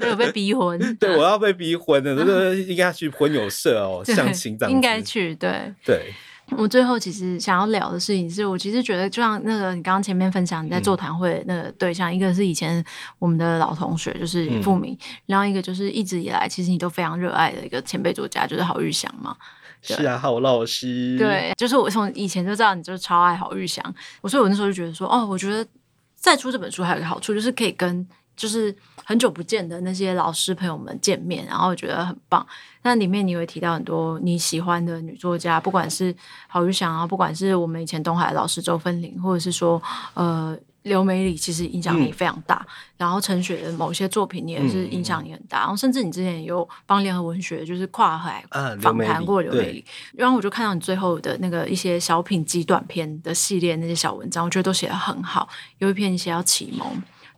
[0.00, 0.78] 没有被逼婚？
[0.96, 4.72] 对，我要被逼婚的，这个 应该去婚友社哦，相亲这样。
[4.72, 6.14] 应该去，对对。
[6.56, 12.84] 我最后其实想要聊的事情是，我其实觉得，就像那个你刚刚前面分享你在座谈会那个对象，嗯、一个是以前
[13.18, 19.36] 我们的老同学，就是富明，嗯、然后一个就是一直以来其实你都非常热爱的一个前辈作家，就是郝玉祥嘛。
[19.82, 21.16] 是啊，郝老师。
[21.18, 23.82] 对，就是我从以前就知道你就是超爱郝玉祥，
[24.20, 25.66] 我所以我那时候就觉得说，哦，我觉得。
[26.22, 28.06] 再出这本书还有一个好处，就是可以跟
[28.40, 28.74] 就是
[29.04, 32.44] 很久不见的那些老师朋友们见面，然后我觉得很棒。
[32.82, 36.14] 那里面你会提到很多你喜欢的女作家，不管是
[36.48, 39.80] 郝玉祥啊，不管是我们以前东海的老师周芬玲，或者是说
[40.14, 40.58] 呃。
[40.84, 48.42] 刘美里其实影响力非常大，嗯、然后陈雪的某些作品你也是影响力很大，嗯、然后甚至你之前也有帮联合文学就是跨海
[48.80, 49.84] 访谈过刘美里，啊、美里
[50.16, 55.46] 然后我就看到你最后的那个一些小品极短篇的系列那些小文章，我觉得都写得很好。
[55.80, 56.90] 有一篇你写要启蒙，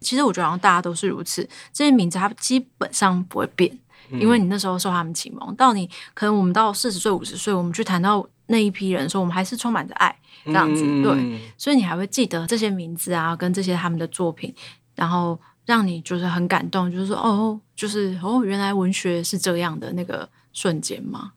[0.03, 3.79] 其实我觉得好像大家都是如此，这些名字它基本上不会变，
[4.11, 10.15] 嗯、因为你那时候受他们启蒙，到你可能我们到四十岁五十岁，我们去谈到那一批人的时候，我们还是充满着爱。
[10.45, 14.53] 这样子，嗯、对，所以你还会记得这些名字啊，跟这些他们的作品，
[14.97, 21.31] 然后让你就是很感动，就是说，哦，就是哦，原来文学是这样的那个瞬间吗？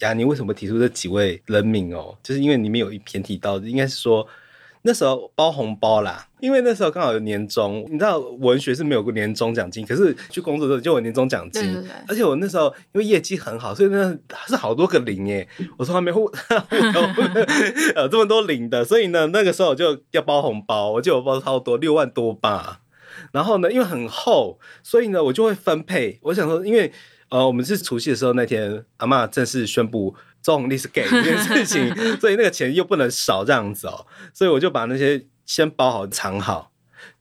[0.00, 2.14] 雅尼为什么提出这几位人名哦？
[2.22, 4.26] 就是因为里面有一篇提到，应该是说。
[4.88, 11.62] 那时候包红包啦，因为那时候刚好有年终，你知道文学是没有过年终奖金，可是去工作的时候就有年终奖金。
[11.62, 11.90] 对对对。
[12.08, 14.16] 而且我那时候因为业绩很好，所以那
[14.46, 16.32] 是好多个零耶， 我从来没户
[17.96, 22.80] 有这么多零的，所以呢那个时候我就要包红包，我记得我包超多六万多吧。
[23.32, 26.18] 然后呢，因为很厚，所以呢我就会分配。
[26.22, 26.90] 我想说，因为
[27.28, 30.14] 呃我们是除夕的时候那天，阿嬷正式宣布。
[30.48, 36.72] 周鸿利是给 这件事情，所以那个钱又不能少这样子哦，所以我就把那些先包好藏好。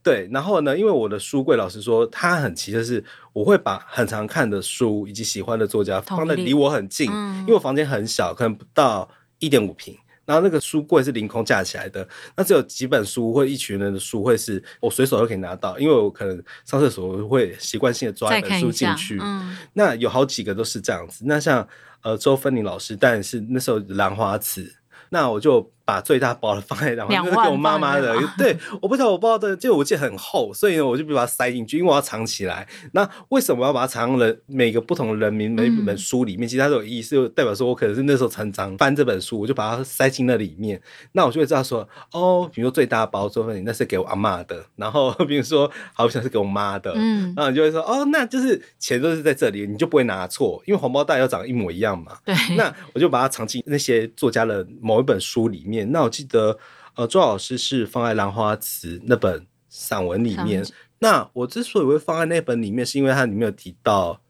[0.02, 3.04] 对，然后呢，因为我的书柜老实说，它很奇，的是
[3.34, 7.12] 我会把很常看的书以及喜欢的作家放在离我很近，
[7.42, 9.10] 因为我房间很小，可能不到
[9.40, 9.98] 一点五坪。
[10.28, 19.18] 然后那个书柜是凌空架起来的，那只有几本书或一群人的书会是我随手都可以拿到，因为我可能上厕所会习惯性的抓一本书进去。
[19.20, 21.24] 嗯，那有好几个都是这样子。
[21.26, 21.68] 那像
[22.04, 24.76] 呃周芬妮老师，但是那时候兰花词，
[25.10, 25.72] 那我就。
[25.88, 28.14] 把最大包的放在然后就是给我妈妈的。
[28.38, 32.68] 对，我不知道我包的，就我记得很厚，所以呢，我就把它塞进去，因为我要藏起来。
[32.92, 36.46] 那为什么要把它藏了每个不同的人名每本书里面？
[36.46, 40.82] 嗯、其实它都有意思，就代表说我可能是那时候常常翻这本书，我就把它塞进那里面。
[41.14, 44.62] 那我就会知道说，哦，比如说最大包周份，那是给我阿妈的。
[44.76, 46.92] 然后 比如说，好像是给我妈的。
[46.98, 52.18] 嗯，然后你就会说，哦，那就是钱都是在这里，你就不会拿错，因为红包袋要长得一模一样嘛。
[52.26, 52.36] 对。
[52.58, 55.77] 那我就把它藏进那些作家的某一本书里面。
[55.86, 56.58] 那我记得，
[56.96, 60.66] 呃，周老师是放在《兰花词》那本散文里面。
[61.00, 64.22] 那我之所以会放在那本里面，是因为它里面有提到，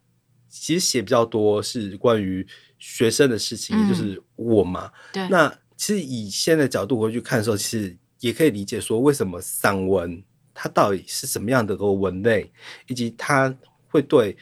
[0.49, 2.45] 其实写比较多是关于
[2.77, 4.91] 学生的事情，嗯、也就是我嘛。
[5.13, 5.27] 对。
[5.29, 10.21] 那其实以现在角度回去看的时候，其实也可以理解说，为什么散文
[10.53, 12.51] 它到底是什么样的一个文类，
[12.87, 13.55] 以及它
[13.87, 14.35] 会对。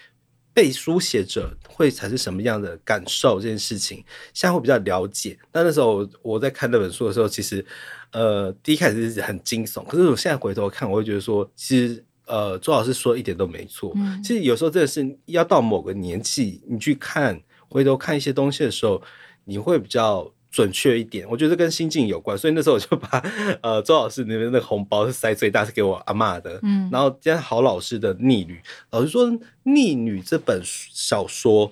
[0.56, 3.41] 被书写者会产生什么样的感受？
[3.41, 3.97] 这件事情
[4.34, 5.38] 现在会比较了解。
[5.51, 7.64] 但那时候我在看那本书的时候，其实
[8.12, 9.86] 呃，第一开始是很惊悚。
[9.86, 13.91] 可是我现在回头看，我会觉得说，其实呃，周老师说一点都没错。
[13.97, 14.24] 嗯。
[14.24, 19.01] 其实有时候真的是要到某个年纪，你去看回头看一些东西的时候，
[19.43, 20.32] 你会比较。
[20.56, 23.22] 准确一点，我觉得跟心境有关，所以那时候我就把
[23.62, 26.58] 呃周老师那边那个红包是塞最大，是给我阿嬷的。
[26.64, 28.53] 嗯，然后今天郝老师的《逆旅》，
[28.91, 29.28] 老师说，
[29.64, 31.70] 《逆旅》这本小说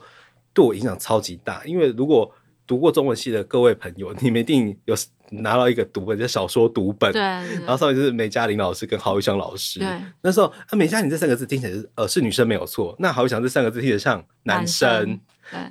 [0.54, 2.30] 对我影响超级大，因为如果
[2.68, 4.94] 读过中文系的各位朋友，你们一定有
[5.30, 9.80] 拿到一个读本，叫小说读本，对，对，然后上面就是梅嘉玲老师跟郝玉祥老师。
[9.80, 9.88] 对，
[10.22, 14.90] 那时候啊，梅嘉玲这三个字听起来是呃是女生没有错，那郝玉祥这三个字听起来像男生。
[14.90, 15.20] 男生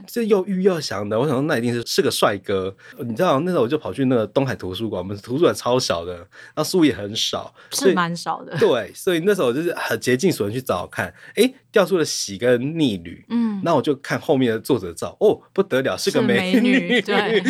[0.07, 2.74] 这又欲又想的，我想说那一定是是个帅哥。
[3.01, 6.26] 你知道那时候我就跑去那个东海图书馆，我们图书馆超小的，
[6.57, 8.57] 那书也很少，是蛮少的。
[8.59, 17.43] 对，所以那时候我就是很竭尽所能去找看，哎，掉出了喜跟逆旅，嗯，那我就看后面的作者照，哦，不得了，是个美女，美女对，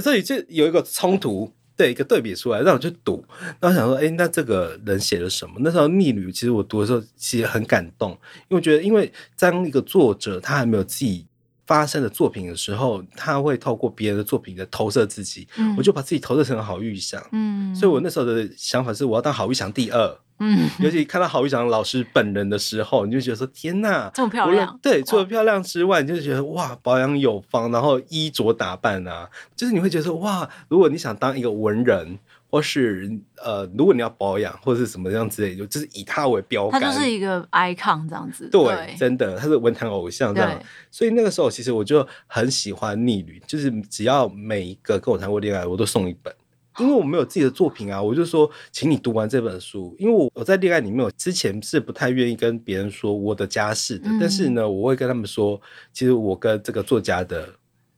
[0.00, 3.24] 所以就有一个冲突，对，一个对比出来，让我去赌。
[3.60, 5.56] 那我想说，哎，那这个人写了什么？
[5.60, 8.12] 那时候逆旅，其实我读的时候其实很感动，
[8.48, 11.26] 因为我觉得，因为当一个作者他还没有自己。
[11.66, 32.18] 发生的作品的时候，他会透过别人的作品的投射自己，嗯、我就把自己投射成好玉祥，嗯，所以我那时候的想法是我要当好玉祥第二，嗯， 尤其看到郝玉祥老师本人的时候，你就觉得说天哪，这么漂亮，对，除了漂亮之外，你就觉得哇，保养有方，然后衣着打扮啊，就是你会觉得说哇，如果你想当一个文人。
[32.52, 33.10] 或是
[33.42, 38.46] 呃，如果你要保养或者是什么样之类的，就是以他为标杆，他就是一个 icon 这样子。
[38.50, 40.62] 对，对真的，他是文坛偶像这样。
[40.90, 46.30] 所以那个时候，其实我就很喜欢逆旅，就是只要每一个跟我谈过恋爱，我都送一本，
[46.78, 49.96] 因为我没有自己的作品啊，我就说，请你读完这本书。
[49.98, 55.58] 因为我我在恋爱里面，我之前是不太愿意跟别人说我的家世的，嗯、但是呢，我会跟他们说，
[55.90, 57.48] 其实我跟这个作家的。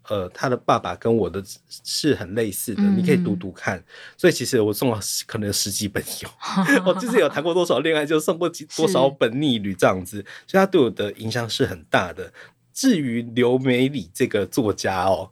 [0.08, 1.42] 呃，他的爸爸跟我的
[1.82, 3.82] 是很类似的，嗯、你可以读读看。
[4.18, 6.28] 所以其实我送了可能十几本有，
[6.84, 12.30] 我就是有谈过多少恋爱，就送过几多少本逆旅这样子，所以他对我的影响是很大的。
[12.74, 15.30] 至于刘美里这个作家哦，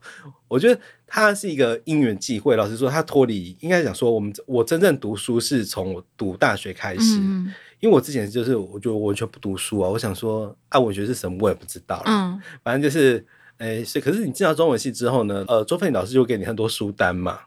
[0.49, 2.57] 我觉得他是一个因缘际会。
[2.57, 9.89] 老实说，他脱离应该讲说，我们我真正读书是从我读大学开始，嗯、因为我之前就是我就完全不读书啊。
[9.91, 13.27] 我想说，啊，文学是什么我也不知道，嗯，反正就是。
[13.63, 15.45] 哎，是，可是你进到中文系之后呢？
[15.47, 17.39] 呃，周佩老师就给你很多书单嘛。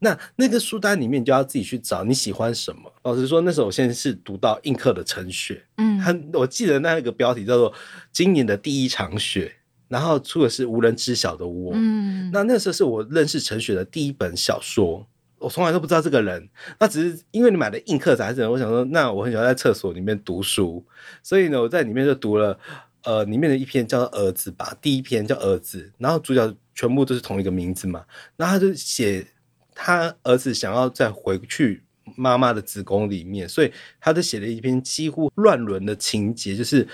[0.00, 2.92] 那那个书单里面，你就要自己去找你喜欢什么。
[3.04, 7.72] 老实说，那时候我现在是读到映客的陈雪，嗯，他我记得那个标题叫做
[8.10, 9.46] 《今年的第一场雪》，
[9.86, 15.06] 然后出的是无人知晓的我，嗯，那那时候是我认识陈雪的第一本小说，
[15.38, 16.48] 我从来都不知道这个人，
[16.80, 20.84] 那只是因为你买了映客杂志，我想说，那我很喜欢在厕所里面读书，
[21.22, 22.58] 所以呢，我在里面就读了。
[23.06, 28.04] 呃，里面的一篇叫做《儿子》吧，第一篇叫《儿子》，然后主角全部都是同一个名字嘛。
[28.36, 29.24] 然后他就写
[29.72, 31.84] 他儿子想要再回去
[32.16, 36.86] 妈妈的子宫里面，所以他就写了一篇几乎乱伦的情节，就是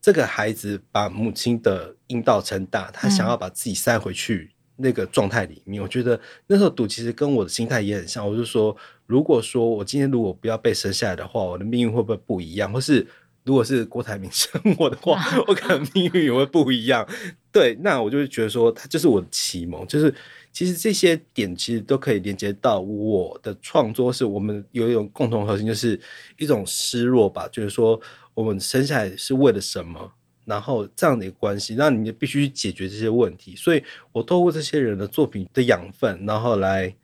[0.00, 5.80] 这个孩子把母亲的阴道撑大，他想要把自己塞回去那个状态里面。
[5.80, 12.72] 嗯、我觉得那时候赌其实跟我的心态也很像，我就说，如果说我今天如果不要被生下来的话，我的命运会不会不一样？
[12.72, 13.06] 或是
[13.44, 17.08] 如果是郭台铭生我的话， 我可能命运也会不一样。
[17.50, 20.14] 对，那我就会觉得说，他就是我的启蒙，就是。
[20.54, 25.98] 其实这些点其实都可以连接到我的创作，是我们有一种共同核心，就是
[26.36, 27.48] 一种失落吧。
[27.48, 27.98] 就是说，
[28.34, 30.12] 我们生下来是为了什么？
[30.44, 33.56] 然后这样的一个关系，那你必须去解决这些问题。
[33.56, 33.82] 所以
[34.12, 36.94] 我透过这些人的作品的养分，然后来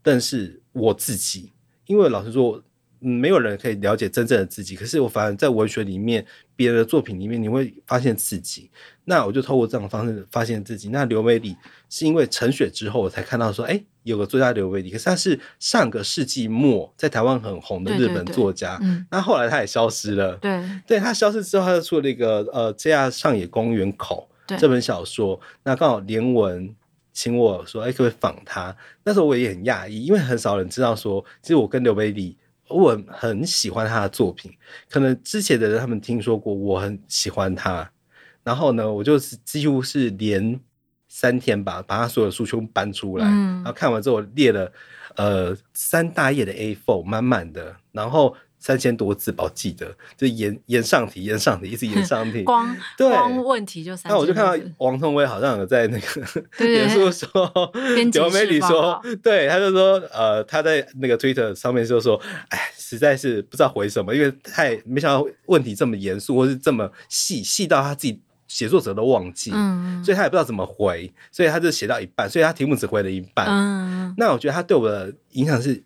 [0.00, 1.50] 但是我自己。
[1.86, 2.62] 因为老实说，
[3.04, 4.74] 没有人可以了解真正的自己。
[4.74, 6.24] 可是我反而在文学里面，
[6.56, 8.70] 别人的作品里面，你会发现自己。
[9.04, 10.88] 那我就透过这种方式发现自己。
[10.88, 11.54] 那刘美里
[11.90, 18.78] 是因为陈雪之后，我才看到说，哎，有个作家刘美里，可是他是上个世纪末在台湾很红的日本作家。
[18.78, 20.36] 对对对，嗯、那后来他也消失了。
[20.36, 24.28] 对，对他消失之后，他就出了一个呃《JR 上野公园口》
[24.58, 25.38] 这本小说。
[25.64, 26.74] 那刚好连文
[27.12, 28.74] 请我说，哎，可不可以访他？
[29.04, 32.36] 那时候我也很讶异，因为很少人知道说，其实我跟刘美里，
[32.74, 34.52] 我很喜欢他的作品。
[34.90, 37.90] 可能之前的人他们听说过，我很喜欢他。
[38.42, 40.60] 然后呢，我就是几乎是连
[41.08, 44.70] 三天吧，把他所有的书全部搬出来，嗯、然后看完之后列了
[45.16, 54.10] 呃三大页的 A4，满满的，然后三千多字吧，我记得就延延上题，延上题，一直延上题， 光 对光问题就三。
[54.10, 57.28] 那我就看到王通威好像有在那个 严肃说，
[58.10, 68.22] 刘美里说，对，他就说呃他在那个 Twitter 上面就说，哎，实在是不知道回什么，因为太没想到问题这么严肃，或是这么细细到他自己。
[68.46, 73.46] 写作者都忘记，嗯，所以他也不知道怎么回，所以他就写到一半，所以他题目只回了一半。
[73.48, 75.82] 嗯，那我觉得他对我的影响是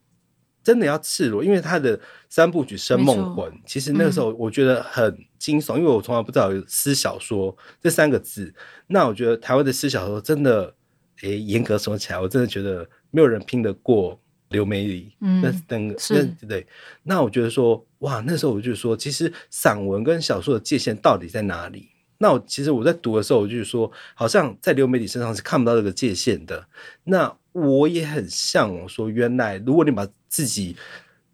[0.68, 1.98] 真的要赤裸，因为他的
[2.28, 8.54] 三部曲《生梦魂》，其实那个时候我觉得很惊悚，嗯、因为我从来不知道有私小说这三个字。
[8.86, 10.74] 那我觉得台湾的私小说真的，
[11.22, 15.16] 诶，严格说起来，我真的觉得没有人拼得过刘美里。
[15.22, 16.66] 嗯，那那个是那对，
[17.02, 21.88] 那我觉得说，哇，那时候我就说，其实散文跟小说的界限到底在哪里？
[22.18, 26.66] 那我其实我在读的时候，我就是说，好像在刘美体身上是看不到这个界限的。
[27.04, 30.76] 那我也很向往说，原来如果你把自己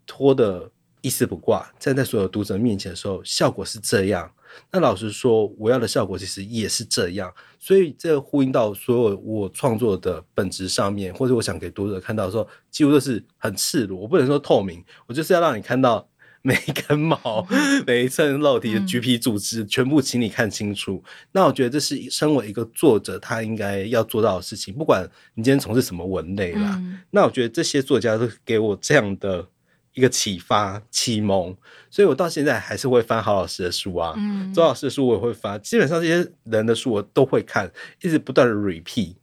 [0.07, 0.71] 脱得
[1.01, 4.31] 一丝不挂，站在所有读者面前的时候，效果是这样。
[4.71, 7.33] 那老实说，我要的效果其实也是这样。
[7.59, 13.99] 所以这呼应到所有我创作的本质上面，或者我想给读者看到说，几乎都是很赤裸。
[13.99, 16.07] 我不能说透明，我就是要让你看到。
[16.47, 17.47] 每一根毛，
[17.87, 21.03] 每一寸肉体的橘皮组织，嗯、全部请你看清楚。
[21.33, 24.75] 那我觉得这是身为一个作者，他应该要做到的事情。
[24.75, 29.49] 不管你今天从事什么文类啦，嗯、那我觉得这些作家都给我这样的
[29.95, 31.57] 一个启发、启蒙。
[31.89, 35.59] 所以我到现在还是会翻郝老师的书啊，嗯、周老师的书我也会翻。
[35.63, 37.73] 基本上这些人的书我都会看，
[38.03, 39.15] 一直不断的 repeat。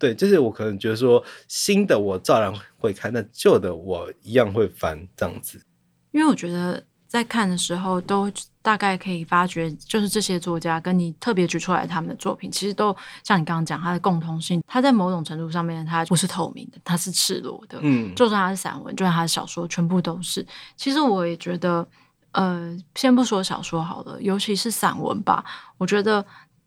[0.00, 5.60] 对，就是我可能觉得说新的我照样会看，那旧的我一样会翻这样子。
[6.12, 8.30] 因为我觉得在看的时候，都
[8.62, 12.94] 大概可以发觉，就是这些作家跟你特别举出来他们的作品，其实都
[13.24, 17.78] 像你刚刚讲，它的共通性，它在某种程度上面，它不是透明的，它是赤裸的。
[17.82, 20.46] 嗯，就算它是散文，就算它是小说，全部都是。
[20.76, 21.86] 其实我也觉得，
[22.32, 25.44] 呃，先不说小说好了，尤其是散文吧，
[25.78, 26.24] 我觉得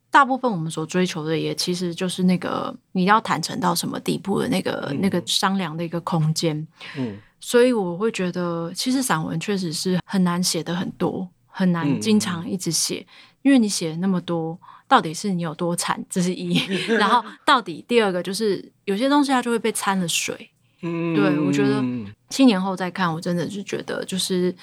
[0.10, 6.68] 大部分我们所追求的，也其实就是那个你要坦诚到什么地步的那个、嗯、那个商量的一个空间。
[6.98, 7.18] 嗯。
[7.46, 13.08] 所以我会觉得，其实散文确实是很难写的很多，很难经常一直写，嗯、
[13.42, 16.56] 因为你写那么多，到底是你有多惨，这是一。
[16.96, 20.50] 然后 到底第二个就是有些东西它就会被掺了水。
[20.82, 21.84] 嗯，对，我觉得
[22.30, 24.56] 七年后再看，我真的是觉得就是。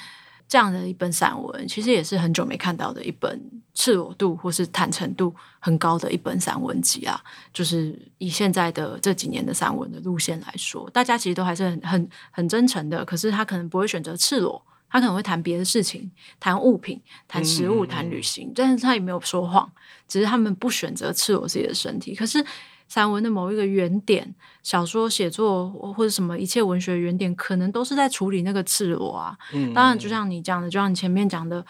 [0.50, 3.40] 这样的一本散文，其实也是很久没看到的一本
[3.72, 7.22] 赤裸度或是坦诚度很高的一本散文集啊。
[7.54, 13.04] 就是以现在的这几年的散文的路线来说，大家其实都还是很很很真诚的。
[13.04, 18.50] 可是他可能不会选择赤裸，他可能会谈别的事情，谈物品，谈食物，谈旅行。
[18.52, 19.70] 但是他也没有说谎，
[20.08, 22.12] 只是他们不选择赤裸自己的身体。
[22.12, 22.44] 可是。
[22.90, 24.34] 散文的某一个原点，
[24.64, 29.38] 小说写作或者什么一切文学原点，可能都是在处理那个赤裸啊。
[29.52, 31.64] 嗯，当然，就像你讲的，就像你前面讲的，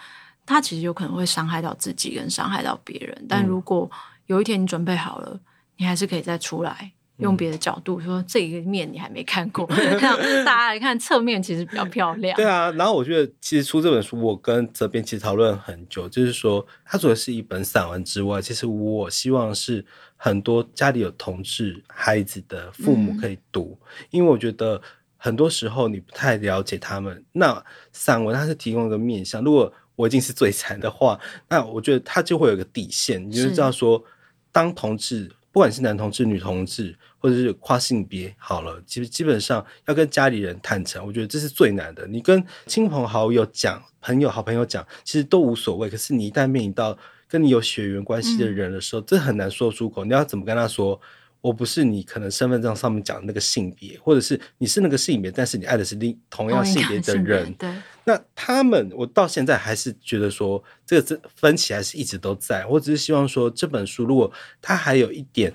[0.47, 3.25] 他其实有可能会伤害到自己，跟伤害到别人。
[3.29, 3.87] 但如果
[4.25, 5.39] 有一天你准备好了，
[5.77, 9.67] 你还是可以再出来，用别的角度说，这一个面你还没看过，
[10.01, 12.35] 让大家来看侧面，其实比较漂亮。
[12.35, 19.85] 对啊，然后我觉得其实出这本书，我跟责编其实讨论很久，就是说，它除了是一本散文之外，其实我希望是
[20.23, 24.79] 很多家里有同志孩子的父母可以读，嗯、因为我觉得
[25.17, 27.25] 很多时候你不太了解他们。
[27.31, 31.19] 那散文它是提供一个面向，如果我已经是最惨的话，
[31.49, 34.03] 那我觉得它就会有一个底线，你就知道说，
[34.51, 35.31] 当同志。
[35.53, 42.07] 不管是男同志、女同志，或者是跨性别，好了，基基本上要跟家里人坦诚，我觉得这是最难的。
[42.07, 45.89] 你跟亲朋好友讲、朋友、好朋友讲，其实都无所谓。
[45.89, 46.97] 可是你一旦面临到
[47.31, 50.03] 跟你有血缘关系的人的时候，嗯、这很难说出口。
[50.03, 50.99] 你要怎么跟他说？
[51.39, 57.51] 我不是你可能身份证上面讲的那个性别，或者是你是那个性别，但是你爱的是另同样性别的人。
[57.53, 57.67] 对，
[58.03, 62.63] 那他们，我到现在还是觉得说，这个这分歧还是一直都在。
[62.67, 65.51] 我只是希望说，这本书如果它还有一点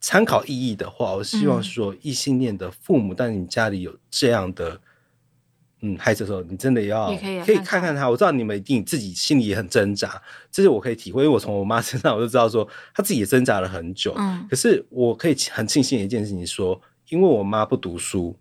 [0.00, 4.80] 参考意义的话，我希望是说，异性恋的父母，嗯、但你家里有这样的。
[5.80, 8.10] 嗯，孩子的时候，你真的要可以，可以看看他。
[8.10, 10.20] 我知道你们一定自己心里也很挣扎，
[10.50, 14.12] 这是我可以体会，因为我从我妈身上我就知道说，她自己也挣扎了很久。
[14.16, 18.36] 嗯，可是我可以很庆幸一件事情说，因为我妈不读书，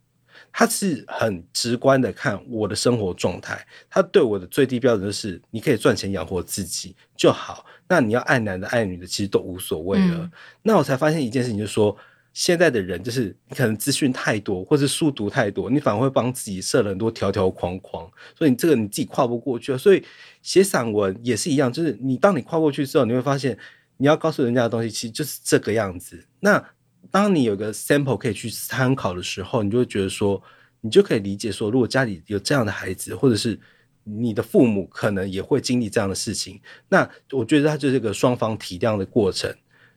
[0.51, 10.17] 她是很直观的看我的生活状态，她对我的最低标准就是你可以赚钱养活自己就好，那你要爱男的爱女的其实都无所谓了。
[10.21, 10.31] 嗯，
[10.63, 11.95] 那我才发现一件事情，就是说。
[12.39, 18.07] 现在的人就是你可能资讯太多，或是书读太多，你反而会帮自己设了很多条条框框，
[18.37, 19.75] 所以你这个你自己跨不过去。
[19.75, 20.03] 所以
[20.43, 23.57] 写散文也是一样，就是你当你跨过去之后，你会发现
[23.97, 26.23] 你要告诉人家的东西其实就是这个样子。
[26.39, 26.63] 那
[27.09, 30.39] 当你有个 sample 可以去参考的时候，你就会觉得说，
[30.81, 33.59] 你就可以理解说，如果家里有这样的孩子，或者是
[34.03, 39.51] 你的父母可能也会经历这样的事情，那我觉得它就是一个双方体谅的过程。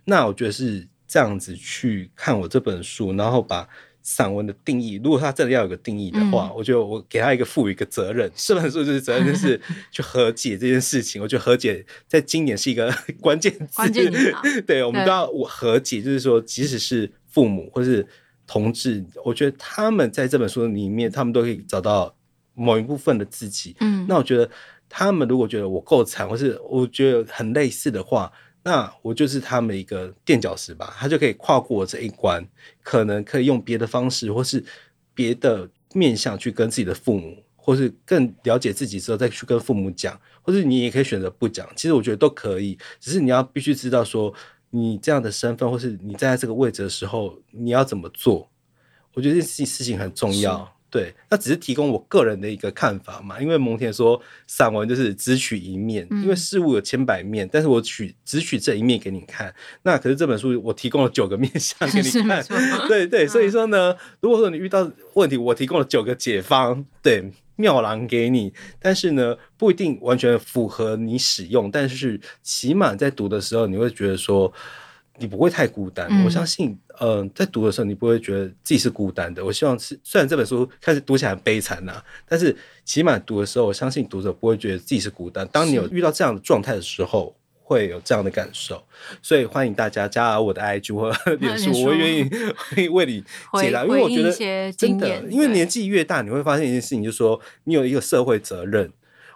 [0.05, 0.89] 那我觉得是。
[1.11, 3.69] 这样子去看我这本书，然后把
[4.01, 11.21] 散文的定义，如果他真的要有个定义的话，嗯、我觉得我给他一个赋予一个责任，这本书就是责任，就是 去和解这件事情。
[11.21, 18.07] 我觉得和解在今年是一个 关键字，关键 对，对我们都要我和解，就是说，即使是父母或是
[18.47, 22.15] 同志，我觉得他们在这本书里面，他们都可以找到
[22.55, 23.75] 某一部分的自己。
[23.81, 24.49] 嗯，那我觉得
[24.89, 28.31] 他们如果觉得我够惨，或是我觉得很类似的话。
[28.63, 32.47] 那我就是他们一个垫脚石吧，他就可以跨过这一关，
[32.83, 34.63] 可能可以用别的方式，或是
[35.15, 41.67] 别的面向去跟自己的父母，或是更了解自己之后再去跟父母讲，或是你也可以选择不讲。
[41.75, 44.35] 其实我觉得都可以，只是你要必须知道说，
[44.71, 48.51] 你这样的身份，或是你站在这个位置的时候，你要怎么做。
[49.15, 50.77] 我觉得这件事情很重要。
[50.91, 53.41] 对，那只是提供我个人的一个看法嘛。
[53.41, 59.55] 因为蒙恬说，散文就是只取一面，嗯、因为事物有千百面，但是我取只取这一面给你看。
[59.85, 62.45] 那可是这本书我提供了九个面向 给你看，
[62.89, 63.27] 对对。
[63.27, 68.53] 所以说呢，如果说你遇到问题，我提供了九个解方，对，妙郎给你。
[68.81, 74.53] 但是呢，不一定完全符合你使用，但是起码在读的时候，你会觉得说。
[75.21, 79.45] 你不会太孤单，嗯、我相信，嗯、呃，在读的时候你不会觉得自己是孤单的。
[79.45, 85.47] 我希望是，虽然这本书开始读起来很悲惨呐、啊，但是起码读的时候，我相信读者不会觉得自己是孤单。
[85.53, 88.83] 当你有遇到这样的状态的时候，会有这样的感受。
[89.21, 93.23] 所以欢迎大家加我的 IG 或 脸书，我愿意 为你
[93.61, 98.91] 解答，因为我觉得真的，因为年纪越大，你会发现一件事情，就是说你有一个社会责任。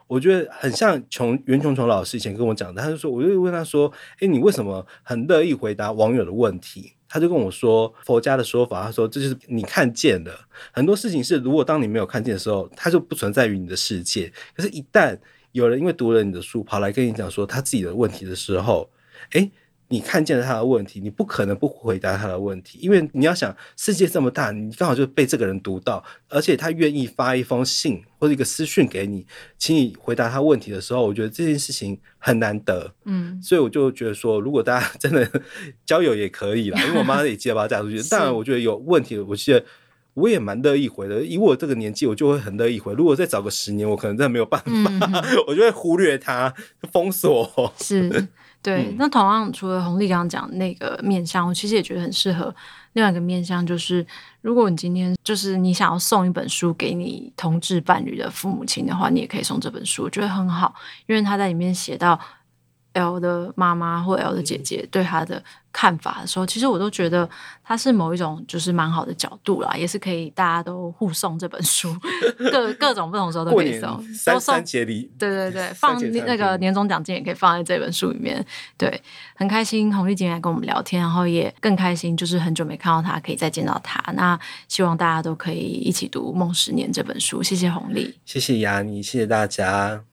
[0.07, 3.90] 我觉得很像琼袁琼琼老师以前跟我讲的，他就说，我就问他说
[4.20, 10.32] ：“哎，你为什么很乐意回答网友的问题？”他就跟我说佛家的说法，他说这就是你看见的
[10.72, 14.32] 很多事情是，如果当你没有看见的时候，它就不存在于你的世界。
[14.57, 15.16] 可是，一旦
[15.52, 18.90] 有人因为读了你的书，跑来跟你讲说他自己的问题的时候，
[19.32, 19.50] 哎。
[19.89, 29.26] 你看见了他的问题，你不可能不回答他的问题，因为你要想世界这么大，你刚好就被这个人读到，而且他愿意发一封信或者一个私讯给你，
[29.59, 35.30] 请你回答他问题的时候，我觉得这件事情很难得，嗯，所以我就觉得说，如果大家真的
[35.85, 39.62] 交友也可以啦，因为我妈也接把他嫁出去， 当然我觉得有问题，我记得
[40.14, 42.95] 我也蛮乐意回的，以我这个年纪，我就会很乐意回。
[42.95, 46.55] 如果再找个十年，我可能真的没有办法，嗯、我就会忽略他，
[46.91, 48.28] 封锁，是。
[48.64, 52.52] 对，嗯、那同样除了红利刚刚讲的那个面向，我其实也觉得很适合。
[52.94, 54.06] 另外一个面向就是，
[54.40, 60.74] 如果你今天就是你想要送一本书给你同志伴侣的父母亲的话，你也可以送这本书，我觉得很好，
[61.06, 62.18] 因为他在里面写到
[62.94, 65.44] L 的妈妈或 L 的姐姐对他的
[65.75, 67.29] 看法的时候，其实我都觉得
[67.64, 71.93] 它是某一种就是蛮好的角度啦，也是可以大家都互送这本书，
[72.53, 78.43] 各各种不同时候都可以送，都送节礼，对对对， 放那个年终奖金也可以放在这本书里面，
[78.79, 79.03] 对，
[79.35, 90.05] 很开心红丽今天来跟我们聊天，然后也更开心，就是很久没看到他，可以再见到他，那希望大家都可以一起读《梦十年》这本书，谢谢红丽，谢谢雅妮，谢谢大家。